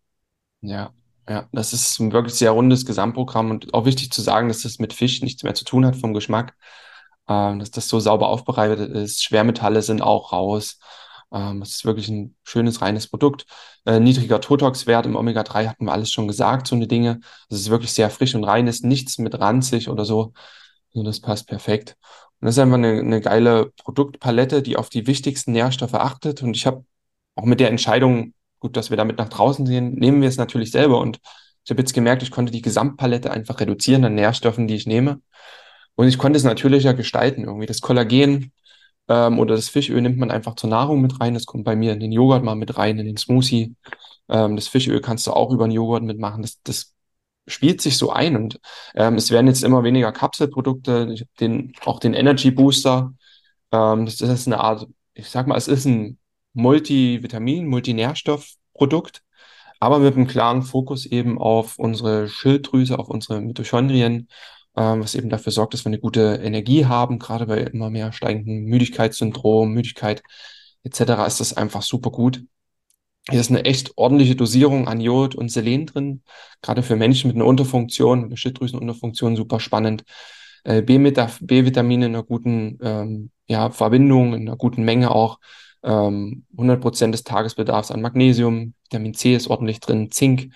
[0.61, 0.91] Ja,
[1.27, 4.79] ja, das ist ein wirklich sehr rundes Gesamtprogramm und auch wichtig zu sagen, dass das
[4.79, 6.55] mit Fisch nichts mehr zu tun hat vom Geschmack,
[7.27, 9.23] ähm, dass das so sauber aufbereitet ist.
[9.23, 10.79] Schwermetalle sind auch raus.
[11.31, 13.45] Ähm, das ist wirklich ein schönes, reines Produkt.
[13.85, 17.19] Äh, niedriger Totox-Wert im Omega-3 hatten wir alles schon gesagt, so eine Dinge.
[17.49, 20.33] Das ist wirklich sehr frisch und rein, ist nichts mit ranzig oder so.
[20.93, 21.95] Also das passt perfekt.
[22.39, 26.41] Und das ist einfach eine, eine geile Produktpalette, die auf die wichtigsten Nährstoffe achtet.
[26.41, 26.85] Und ich habe
[27.35, 30.71] auch mit der Entscheidung, gut, dass wir damit nach draußen gehen, nehmen wir es natürlich
[30.71, 30.99] selber.
[30.99, 31.19] Und
[31.63, 35.21] ich habe jetzt gemerkt, ich konnte die Gesamtpalette einfach reduzieren an Nährstoffen, die ich nehme.
[35.95, 37.43] Und ich konnte es natürlicher gestalten.
[37.43, 38.53] Irgendwie das Kollagen
[39.09, 41.33] ähm, oder das Fischöl nimmt man einfach zur Nahrung mit rein.
[41.33, 43.75] Das kommt bei mir in den Joghurt mal mit rein, in den Smoothie.
[44.29, 46.41] Ähm, das Fischöl kannst du auch über den Joghurt mitmachen.
[46.41, 46.93] Das, das
[47.49, 48.59] spielt sich so ein und
[48.95, 51.15] ähm, es werden jetzt immer weniger Kapselprodukte.
[51.39, 53.13] Den, auch den Energy Booster.
[53.71, 56.17] Ähm, das, das ist eine Art, ich sag mal, es ist ein
[56.53, 59.23] Multivitamin, Multinährstoffprodukt,
[59.79, 64.29] aber mit einem klaren Fokus eben auf unsere Schilddrüse, auf unsere Mitochondrien,
[64.75, 68.11] ähm, was eben dafür sorgt, dass wir eine gute Energie haben, gerade bei immer mehr
[68.13, 70.23] steigenden Müdigkeitssyndrom, Müdigkeit
[70.83, 71.27] etc.
[71.27, 72.43] ist das einfach super gut.
[73.27, 76.23] Hier ist eine echt ordentliche Dosierung an Jod und Selen drin,
[76.61, 80.03] gerade für Menschen mit einer Unterfunktion, einer Schilddrüsenunterfunktion super spannend.
[80.63, 85.39] Äh, B-Vitamine in einer guten ähm, ja, Verbindung, in einer guten Menge auch.
[85.83, 90.53] Ähm, 100% des Tagesbedarfs an Magnesium, Vitamin C ist ordentlich drin, Zink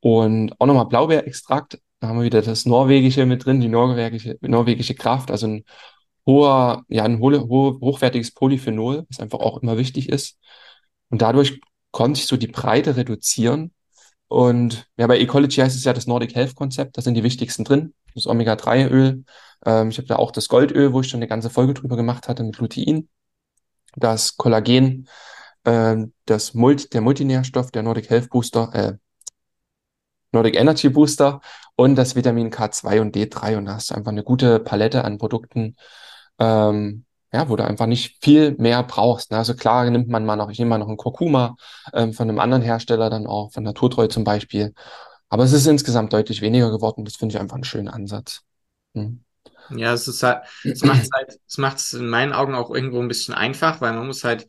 [0.00, 1.80] und auch nochmal Blaubeerextrakt.
[2.00, 5.64] Da haben wir wieder das Norwegische mit drin, die norwegische, norwegische Kraft, also ein
[6.26, 10.38] hoher, ja, ein ho ho hochwertiges Polyphenol, was einfach auch immer wichtig ist.
[11.10, 11.60] Und dadurch
[11.96, 13.72] konnte ich so die Breite reduzieren.
[14.28, 17.64] Und ja, bei Ecology heißt es ja das Nordic Health Konzept, da sind die wichtigsten
[17.64, 17.94] drin.
[18.14, 19.24] Das Omega-3-Öl.
[19.64, 22.28] Ähm, ich habe da auch das Goldöl, wo ich schon eine ganze Folge drüber gemacht
[22.28, 23.08] hatte mit Lutein.
[23.94, 25.08] Das Kollagen,
[25.64, 28.92] äh, das Multi, der Multinährstoff, der Nordic Health Booster, äh,
[30.32, 31.40] Nordic Energy Booster
[31.76, 33.56] und das Vitamin K2 und D3.
[33.56, 35.76] Und da hast du einfach eine gute Palette an Produkten,
[36.38, 37.05] ähm,
[37.36, 39.30] ja, wo du einfach nicht viel mehr brauchst.
[39.30, 39.36] Ne?
[39.36, 41.56] Also klar nimmt man mal noch, ich nehme mal noch einen Kurkuma
[41.92, 44.72] ähm, von einem anderen Hersteller, dann auch von Naturtreu zum Beispiel.
[45.28, 47.04] Aber es ist insgesamt deutlich weniger geworden.
[47.04, 48.40] Das finde ich einfach einen schönen Ansatz.
[48.94, 49.22] Hm.
[49.70, 53.08] Ja, es halt, es macht halt, es macht es in meinen Augen auch irgendwo ein
[53.08, 54.46] bisschen einfach, weil man muss halt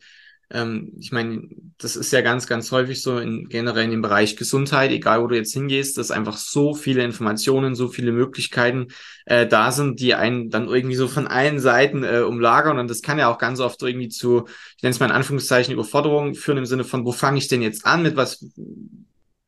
[0.50, 4.36] ähm, ich meine, das ist ja ganz, ganz häufig so in, generell in dem Bereich
[4.36, 8.88] Gesundheit, egal wo du jetzt hingehst, dass einfach so viele Informationen, so viele Möglichkeiten
[9.26, 12.78] äh, da sind, die einen dann irgendwie so von allen Seiten äh, umlagern.
[12.78, 15.74] Und das kann ja auch ganz oft irgendwie zu, ich nenne es mal in Anführungszeichen,
[15.74, 18.44] Überforderungen führen im Sinne von, wo fange ich denn jetzt an, mit was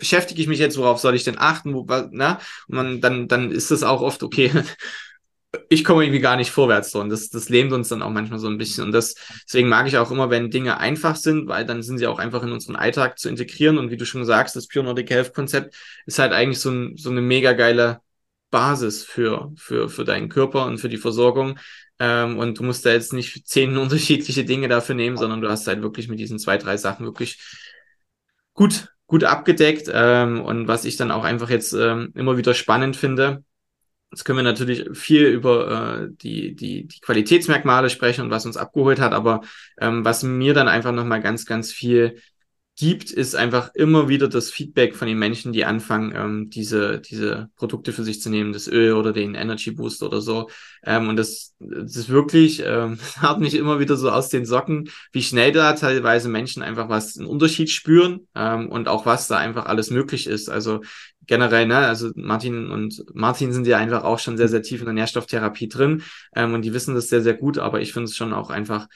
[0.00, 2.40] beschäftige ich mich jetzt, worauf soll ich denn achten, wo, na?
[2.68, 4.50] Und man, dann, dann ist das auch oft, okay,
[5.68, 7.00] ich komme irgendwie gar nicht vorwärts so.
[7.00, 8.84] Und das, das lähmt uns dann auch manchmal so ein bisschen.
[8.84, 12.06] Und das, deswegen mag ich auch immer, wenn Dinge einfach sind, weil dann sind sie
[12.06, 13.78] auch einfach in unseren Alltag zu integrieren.
[13.78, 15.74] Und wie du schon sagst, das Pure Nordic Health Konzept
[16.06, 18.00] ist halt eigentlich so, ein, so eine mega geile
[18.50, 21.58] Basis für, für, für deinen Körper und für die Versorgung.
[21.98, 25.66] Ähm, und du musst da jetzt nicht zehn unterschiedliche Dinge dafür nehmen, sondern du hast
[25.66, 27.38] halt wirklich mit diesen zwei, drei Sachen wirklich
[28.54, 29.90] gut, gut abgedeckt.
[29.92, 33.44] Ähm, und was ich dann auch einfach jetzt ähm, immer wieder spannend finde,
[34.10, 38.56] Jetzt können wir natürlich viel über äh, die, die, die Qualitätsmerkmale sprechen und was uns
[38.56, 39.42] abgeholt hat, aber
[39.80, 42.16] ähm, was mir dann einfach nochmal ganz, ganz viel
[42.80, 47.50] gibt, ist einfach immer wieder das Feedback von den Menschen, die anfangen, ähm, diese, diese
[47.56, 50.48] Produkte für sich zu nehmen, das Öl oder den Energy Boost oder so.
[50.82, 54.88] Ähm, und das, das ist wirklich, ähm, hat mich immer wieder so aus den Socken,
[55.12, 59.36] wie schnell da teilweise Menschen einfach was, einen Unterschied spüren ähm, und auch was da
[59.36, 60.48] einfach alles möglich ist.
[60.48, 60.80] Also
[61.26, 64.86] generell, ne, also Martin und Martin sind ja einfach auch schon sehr, sehr tief in
[64.86, 66.02] der Nährstofftherapie drin
[66.34, 68.88] ähm, und die wissen das sehr, sehr gut, aber ich finde es schon auch einfach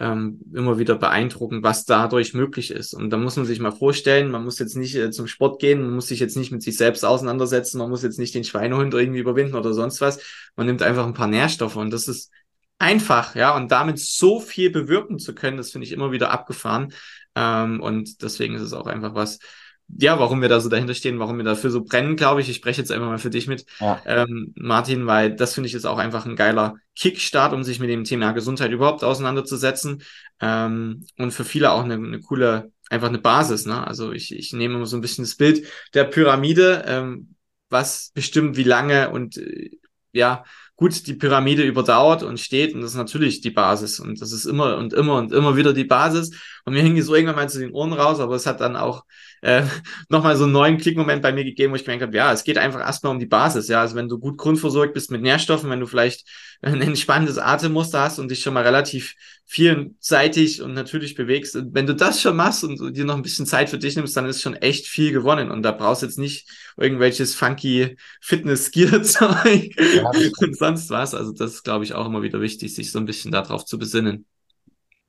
[0.00, 2.94] ähm, immer wieder beeindruckend, was dadurch möglich ist.
[2.94, 5.82] Und da muss man sich mal vorstellen, man muss jetzt nicht äh, zum Sport gehen,
[5.82, 8.92] man muss sich jetzt nicht mit sich selbst auseinandersetzen, man muss jetzt nicht den Schweinehund
[8.92, 10.20] irgendwie überwinden oder sonst was.
[10.56, 12.32] Man nimmt einfach ein paar Nährstoffe und das ist
[12.78, 16.92] einfach, ja, und damit so viel bewirken zu können, das finde ich immer wieder abgefahren.
[17.36, 19.38] Ähm, und deswegen ist es auch einfach was,
[19.88, 22.48] ja, warum wir da so dahinter stehen, warum wir dafür so brennen, glaube ich.
[22.48, 24.00] Ich spreche jetzt einfach mal für dich mit, ja.
[24.06, 27.90] ähm, Martin, weil das finde ich ist auch einfach ein geiler Kickstart, um sich mit
[27.90, 30.02] dem Thema Gesundheit überhaupt auseinanderzusetzen.
[30.40, 33.66] Ähm, und für viele auch eine, eine coole, einfach eine Basis.
[33.66, 33.86] Ne?
[33.86, 37.34] Also ich, ich nehme immer so ein bisschen das Bild der Pyramide, ähm,
[37.68, 39.70] was bestimmt wie lange und äh,
[40.12, 40.44] ja,
[40.76, 44.44] gut die Pyramide überdauert und steht und das ist natürlich die Basis und das ist
[44.44, 46.30] immer und immer und immer wieder die Basis
[46.64, 49.04] und mir hing so irgendwann mal zu den Ohren raus, aber es hat dann auch
[49.44, 49.66] äh,
[50.08, 52.56] nochmal so einen neuen Klickmoment bei mir gegeben, wo ich gemerkt habe, ja, es geht
[52.56, 53.68] einfach erstmal um die Basis.
[53.68, 56.26] Ja, also wenn du gut grundversorgt bist mit Nährstoffen, wenn du vielleicht
[56.62, 61.94] ein entspannendes Atemmuster hast und dich schon mal relativ vielseitig und natürlich bewegst, wenn du
[61.94, 64.56] das schon machst und dir noch ein bisschen Zeit für dich nimmst, dann ist schon
[64.56, 65.50] echt viel gewonnen.
[65.50, 71.14] Und da brauchst du jetzt nicht irgendwelches funky Fitness-Gear-Zeug ja, und sonst was.
[71.14, 73.78] Also das ist, glaube ich, auch immer wieder wichtig, sich so ein bisschen darauf zu
[73.78, 74.24] besinnen.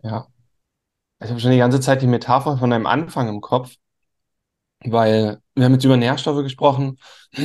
[0.03, 0.27] Ja.
[1.23, 3.77] Ich habe schon die ganze Zeit die Metapher von einem Anfang im Kopf
[4.83, 6.97] weil wir haben jetzt über Nährstoffe gesprochen,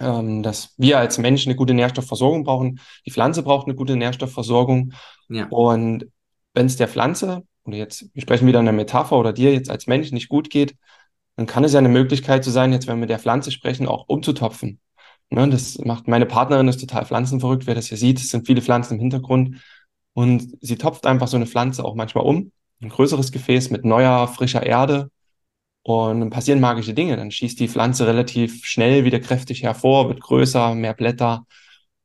[0.00, 2.80] ähm, dass wir als Menschen eine gute Nährstoffversorgung brauchen.
[3.06, 4.92] Die Pflanze braucht eine gute Nährstoffversorgung.
[5.28, 5.46] Ja.
[5.48, 6.06] Und
[6.54, 9.70] wenn es der Pflanze, oder jetzt, wir sprechen wieder in der Metapher, oder dir jetzt
[9.70, 10.74] als Mensch nicht gut geht,
[11.36, 13.86] dann kann es ja eine Möglichkeit zu sein, jetzt wenn wir mit der Pflanze sprechen,
[13.86, 14.80] auch umzutopfen.
[15.32, 18.62] Ne, das macht meine Partnerin ist total pflanzenverrückt, wer das hier sieht, es sind viele
[18.62, 19.62] Pflanzen im Hintergrund.
[20.12, 22.50] Und sie topft einfach so eine Pflanze auch manchmal um,
[22.82, 25.10] ein größeres Gefäß mit neuer, frischer Erde
[25.82, 27.16] und dann passieren magische Dinge.
[27.16, 31.46] Dann schießt die Pflanze relativ schnell wieder kräftig hervor, wird größer, mehr Blätter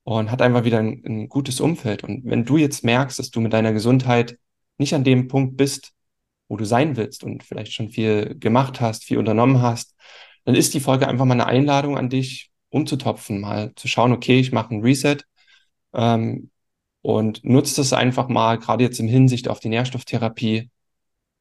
[0.03, 2.03] und hat einfach wieder ein, ein gutes Umfeld.
[2.03, 4.37] Und wenn du jetzt merkst, dass du mit deiner Gesundheit
[4.77, 5.93] nicht an dem Punkt bist,
[6.47, 9.95] wo du sein willst und vielleicht schon viel gemacht hast, viel unternommen hast,
[10.45, 14.39] dann ist die Folge einfach mal eine Einladung an dich, umzutopfen, mal zu schauen, okay,
[14.39, 15.17] ich mache ein Reset
[15.93, 16.51] ähm,
[17.01, 20.69] und nutze das einfach mal, gerade jetzt im Hinsicht auf die Nährstofftherapie.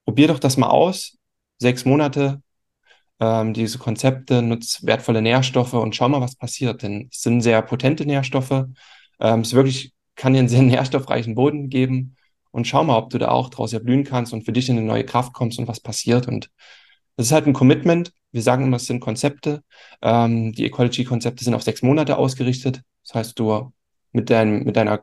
[0.05, 1.18] Probier doch das mal aus,
[1.59, 2.43] sechs Monate,
[3.21, 6.83] ähm, diese Konzepte, nutzt wertvolle Nährstoffe und schau mal, was passiert.
[6.83, 8.67] Denn es sind sehr potente Nährstoffe.
[9.21, 12.17] Ähm, es wirklich kann dir einen sehr nährstoffreichen Boden geben.
[12.51, 14.87] Und schau mal, ob du da auch draus erblühen kannst und für dich in eine
[14.87, 16.29] neue Kraft kommst und was passiert.
[16.29, 16.51] Und
[17.17, 18.12] das ist halt ein Commitment.
[18.31, 19.62] Wir sagen immer, es sind Konzepte.
[20.03, 22.83] Ähm, die Ecology-Konzepte sind auf sechs Monate ausgerichtet.
[23.05, 23.73] Das heißt, du
[24.12, 25.03] mit, dein, mit deiner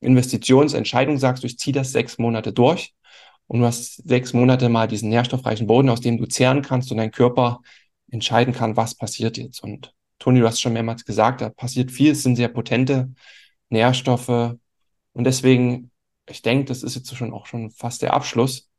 [0.00, 2.94] Investitionsentscheidung sagst, ich ziehe das sechs Monate durch
[3.50, 6.98] und du hast sechs Monate mal diesen nährstoffreichen Boden, aus dem du zehren kannst und
[6.98, 7.62] dein Körper
[8.08, 9.60] entscheiden kann, was passiert jetzt.
[9.60, 13.12] Und Toni, du hast schon mehrmals gesagt, da passiert viel, es sind sehr potente
[13.68, 15.90] Nährstoffe und deswegen,
[16.28, 18.70] ich denke, das ist jetzt schon auch schon fast der Abschluss.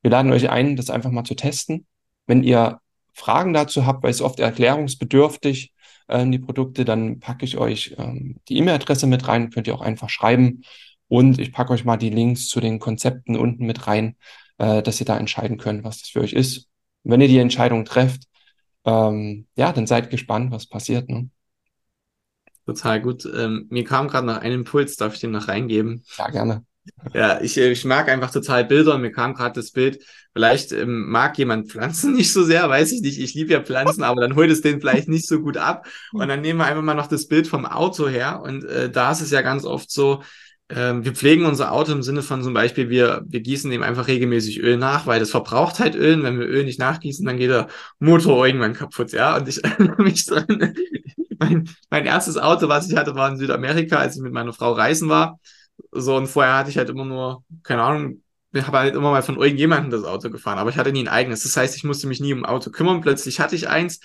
[0.00, 1.86] Wir laden euch ein, das einfach mal zu testen.
[2.26, 2.80] Wenn ihr
[3.12, 5.74] Fragen dazu habt, weil es oft erklärungsbedürftig,
[6.08, 9.82] äh, die Produkte, dann packe ich euch ähm, die E-Mail-Adresse mit rein, könnt ihr auch
[9.82, 10.62] einfach schreiben.
[11.08, 14.16] Und ich packe euch mal die Links zu den Konzepten unten mit rein,
[14.58, 16.68] äh, dass ihr da entscheiden könnt, was das für euch ist.
[17.02, 18.24] Und wenn ihr die Entscheidung trefft,
[18.84, 21.08] ähm, ja, dann seid gespannt, was passiert.
[21.08, 21.30] Ne?
[22.66, 23.26] Total gut.
[23.26, 26.04] Ähm, mir kam gerade noch ein Impuls, darf ich den noch reingeben?
[26.18, 26.64] Ja, gerne.
[27.14, 28.98] Ja, ich, äh, ich mag einfach total Bilder.
[28.98, 30.02] Mir kam gerade das Bild.
[30.32, 33.18] Vielleicht ähm, mag jemand Pflanzen nicht so sehr, weiß ich nicht.
[33.18, 35.86] Ich liebe ja Pflanzen, aber dann holt es den vielleicht nicht so gut ab.
[36.12, 38.40] Und dann nehmen wir einfach mal noch das Bild vom Auto her.
[38.42, 40.22] Und äh, da ist es ja ganz oft so,
[40.68, 44.60] wir pflegen unser Auto im Sinne von zum Beispiel, wir, wir gießen dem einfach regelmäßig
[44.60, 46.14] Öl nach, weil das verbraucht halt Öl.
[46.14, 49.12] Und wenn wir Öl nicht nachgießen, dann geht der Motor irgendwann kaputt.
[49.12, 50.74] Ja, und ich erinnere mich dran.
[51.38, 54.72] mein, mein erstes Auto, was ich hatte, war in Südamerika, als ich mit meiner Frau
[54.72, 55.38] reisen war.
[55.92, 58.22] So, und vorher hatte ich halt immer nur, keine Ahnung,
[58.52, 61.08] ich habe halt immer mal von irgendjemandem das Auto gefahren, aber ich hatte nie ein
[61.08, 61.42] eigenes.
[61.42, 63.00] Das heißt, ich musste mich nie um Auto kümmern.
[63.00, 64.00] Plötzlich hatte ich eins.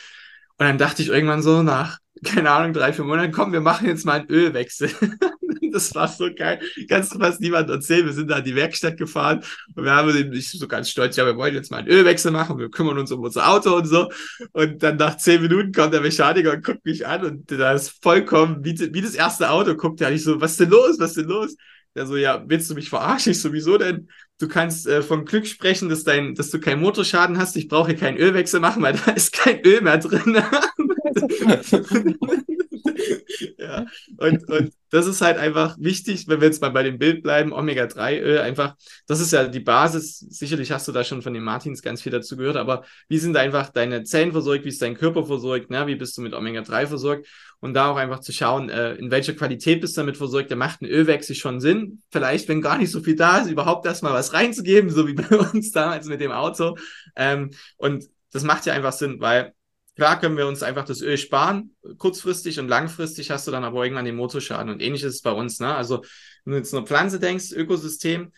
[0.60, 3.88] Und dann dachte ich irgendwann so nach, keine Ahnung, drei, vier Monaten, komm, wir machen
[3.88, 4.92] jetzt mal einen Ölwechsel.
[5.72, 6.60] das war so geil.
[6.90, 8.06] Kannst du fast niemand erzählen.
[8.06, 9.42] Wir sind da in die Werkstatt gefahren
[9.76, 12.58] und wir haben nicht so ganz stolz, ja, wir wollen jetzt mal einen Ölwechsel machen,
[12.58, 14.12] wir kümmern uns um unser Auto und so.
[14.52, 18.04] Und dann nach zehn Minuten kommt der Mechaniker und guckt mich an und da ist
[18.04, 21.12] vollkommen wie, wie das erste Auto guckt ja nicht so, was ist denn los, was
[21.12, 21.56] ist denn los?
[21.96, 23.32] Der so, ja, willst du mich verarschen?
[23.32, 24.10] Ich sowieso denn?
[24.40, 27.58] Du kannst äh, von Glück sprechen, dass dein, dass du keinen Motorschaden hast.
[27.58, 30.42] Ich brauche keinen Ölwechsel machen, weil da ist kein Öl mehr drin.
[33.58, 33.86] ja,
[34.18, 37.54] und, und das ist halt einfach wichtig, wenn wir jetzt mal bei dem Bild bleiben,
[37.54, 38.76] Omega-3-Öl, einfach,
[39.08, 40.20] das ist ja die Basis.
[40.20, 43.38] Sicherlich hast du da schon von den Martins ganz viel dazu gehört, aber wie sind
[43.38, 45.86] einfach deine Zellen versorgt, wie ist dein Körper versorgt, ne?
[45.88, 47.28] wie bist du mit Omega-3 versorgt?
[47.60, 50.50] Und da auch einfach zu schauen, äh, in welcher Qualität bist du damit versorgt.
[50.50, 52.02] Da macht ein Ölwechsel schon Sinn.
[52.10, 55.38] Vielleicht, wenn gar nicht so viel da ist, überhaupt erstmal was reinzugeben, so wie bei
[55.54, 56.78] uns damals mit dem Auto.
[57.18, 59.54] Ähm, und das macht ja einfach Sinn, weil
[60.00, 63.84] Klar können wir uns einfach das Öl sparen, kurzfristig und langfristig hast du dann aber
[63.84, 64.72] irgendwann den Motorschaden.
[64.72, 65.60] Und ähnlich ist es bei uns.
[65.60, 65.76] Ne?
[65.76, 66.06] Also,
[66.46, 68.32] wenn du jetzt eine Pflanze denkst, Ökosystem,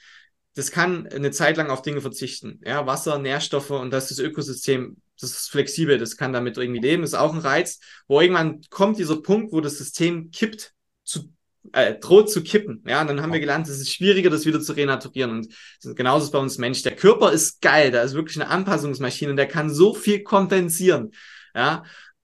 [0.55, 2.59] das kann eine Zeit lang auf Dinge verzichten.
[2.65, 6.81] Ja, Wasser, Nährstoffe und das ist das Ökosystem, das ist flexibel, das kann damit irgendwie
[6.81, 7.79] leben, das ist auch ein Reiz.
[8.07, 11.31] Wo irgendwann kommt dieser Punkt, wo das System kippt, zu,
[11.73, 12.83] äh, droht zu kippen.
[12.87, 15.47] Ja, und dann haben wir gelernt, es ist schwieriger, das wieder zu renaturieren.
[15.83, 16.81] Und genauso ist bei uns Mensch.
[16.81, 21.11] Der Körper ist geil, da ist wirklich eine Anpassungsmaschine und der kann so viel kompensieren.
[21.55, 21.83] Ja,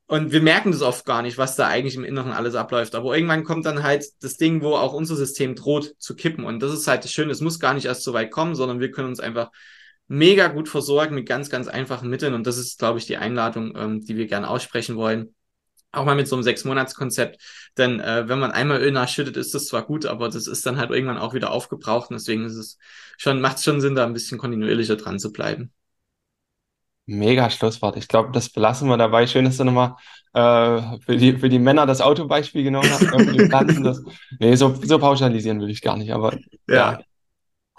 [0.10, 2.96] und wir merken das oft gar nicht, was da eigentlich im Inneren alles abläuft.
[2.96, 6.46] Aber irgendwann kommt dann halt das Ding, wo auch unser System droht zu kippen.
[6.46, 7.32] Und das ist halt das Schöne.
[7.32, 9.52] Es muss gar nicht erst so weit kommen, sondern wir können uns einfach
[10.08, 12.34] mega gut versorgen mit ganz, ganz einfachen Mitteln.
[12.34, 15.36] Und das ist, glaube ich, die Einladung, ähm, die wir gerne aussprechen wollen.
[15.92, 17.42] Auch mal mit so einem Sechs-Monats-Konzept.
[17.78, 20.78] Denn äh, wenn man einmal Öl nachschüttet, ist das zwar gut, aber das ist dann
[20.78, 22.12] halt irgendwann auch wieder aufgebraucht.
[22.12, 22.78] Und deswegen ist es
[23.18, 25.74] schon, macht es schon Sinn, da ein bisschen kontinuierlicher dran zu bleiben.
[27.08, 27.98] Mega Schlusswort.
[27.98, 29.26] Ich glaube, das belassen wir dabei.
[29.28, 29.96] Schön, dass du nochmal
[30.34, 33.06] äh, für, die, für die Männer das Autobeispiel genommen hast.
[33.06, 34.04] Für die Pflanzen das,
[34.40, 36.34] nee, so, so pauschalisieren will ich gar nicht, aber
[36.68, 36.76] ja.
[36.76, 37.00] ja.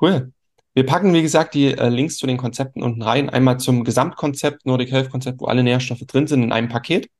[0.01, 0.33] Cool.
[0.74, 3.29] Wir packen, wie gesagt, die äh, Links zu den Konzepten unten rein.
[3.29, 7.11] Einmal zum Gesamtkonzept, Nordic Health Konzept, wo alle Nährstoffe drin sind in einem Paket.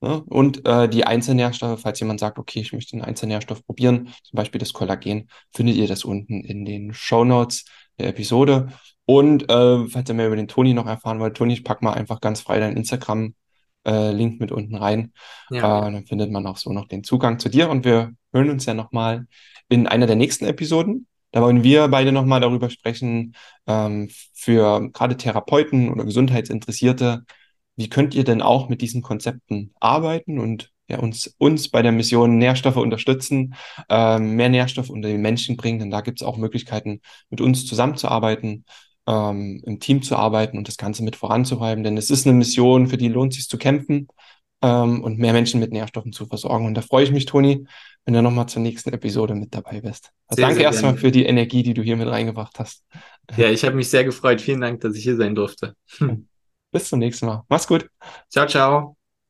[0.00, 0.22] Ne?
[0.22, 4.58] Und äh, die Einzelnährstoffe, falls jemand sagt, okay, ich möchte einen Einzelnährstoff probieren, zum Beispiel
[4.58, 7.66] das Kollagen, findet ihr das unten in den Show Notes
[7.98, 8.68] der Episode.
[9.04, 11.92] Und äh, falls ihr mehr über den Toni noch erfahren wollt, Toni, ich pack mal
[11.92, 13.34] einfach ganz frei deinen Instagram-Link
[13.84, 15.12] äh, mit unten rein.
[15.50, 15.88] Ja.
[15.88, 17.68] Äh, dann findet man auch so noch den Zugang zu dir.
[17.68, 19.26] Und wir hören uns ja nochmal
[19.68, 21.06] in einer der nächsten Episoden.
[21.32, 23.34] Da wollen wir beide nochmal darüber sprechen,
[23.66, 27.24] ähm, für gerade Therapeuten oder Gesundheitsinteressierte,
[27.76, 31.92] wie könnt ihr denn auch mit diesen Konzepten arbeiten und ja, uns, uns bei der
[31.92, 33.54] Mission Nährstoffe unterstützen,
[33.88, 37.00] ähm, mehr Nährstoffe unter den Menschen bringen, denn da gibt es auch Möglichkeiten,
[37.30, 38.66] mit uns zusammenzuarbeiten,
[39.06, 42.86] ähm, im Team zu arbeiten und das Ganze mit voranzutreiben, denn es ist eine Mission,
[42.86, 44.08] für die lohnt sich zu kämpfen
[44.62, 46.66] ähm, und mehr Menschen mit Nährstoffen zu versorgen.
[46.66, 47.66] Und da freue ich mich, Toni,
[48.04, 50.10] wenn du nochmal zur nächsten Episode mit dabei bist.
[50.26, 52.84] Also sehr, danke erstmal für die Energie, die du hier mit reingebracht hast.
[53.36, 54.40] Ja, ich habe mich sehr gefreut.
[54.40, 55.74] Vielen Dank, dass ich hier sein durfte.
[56.72, 57.42] Bis zum nächsten Mal.
[57.48, 57.88] Mach's gut.
[58.30, 58.96] Ciao, ciao.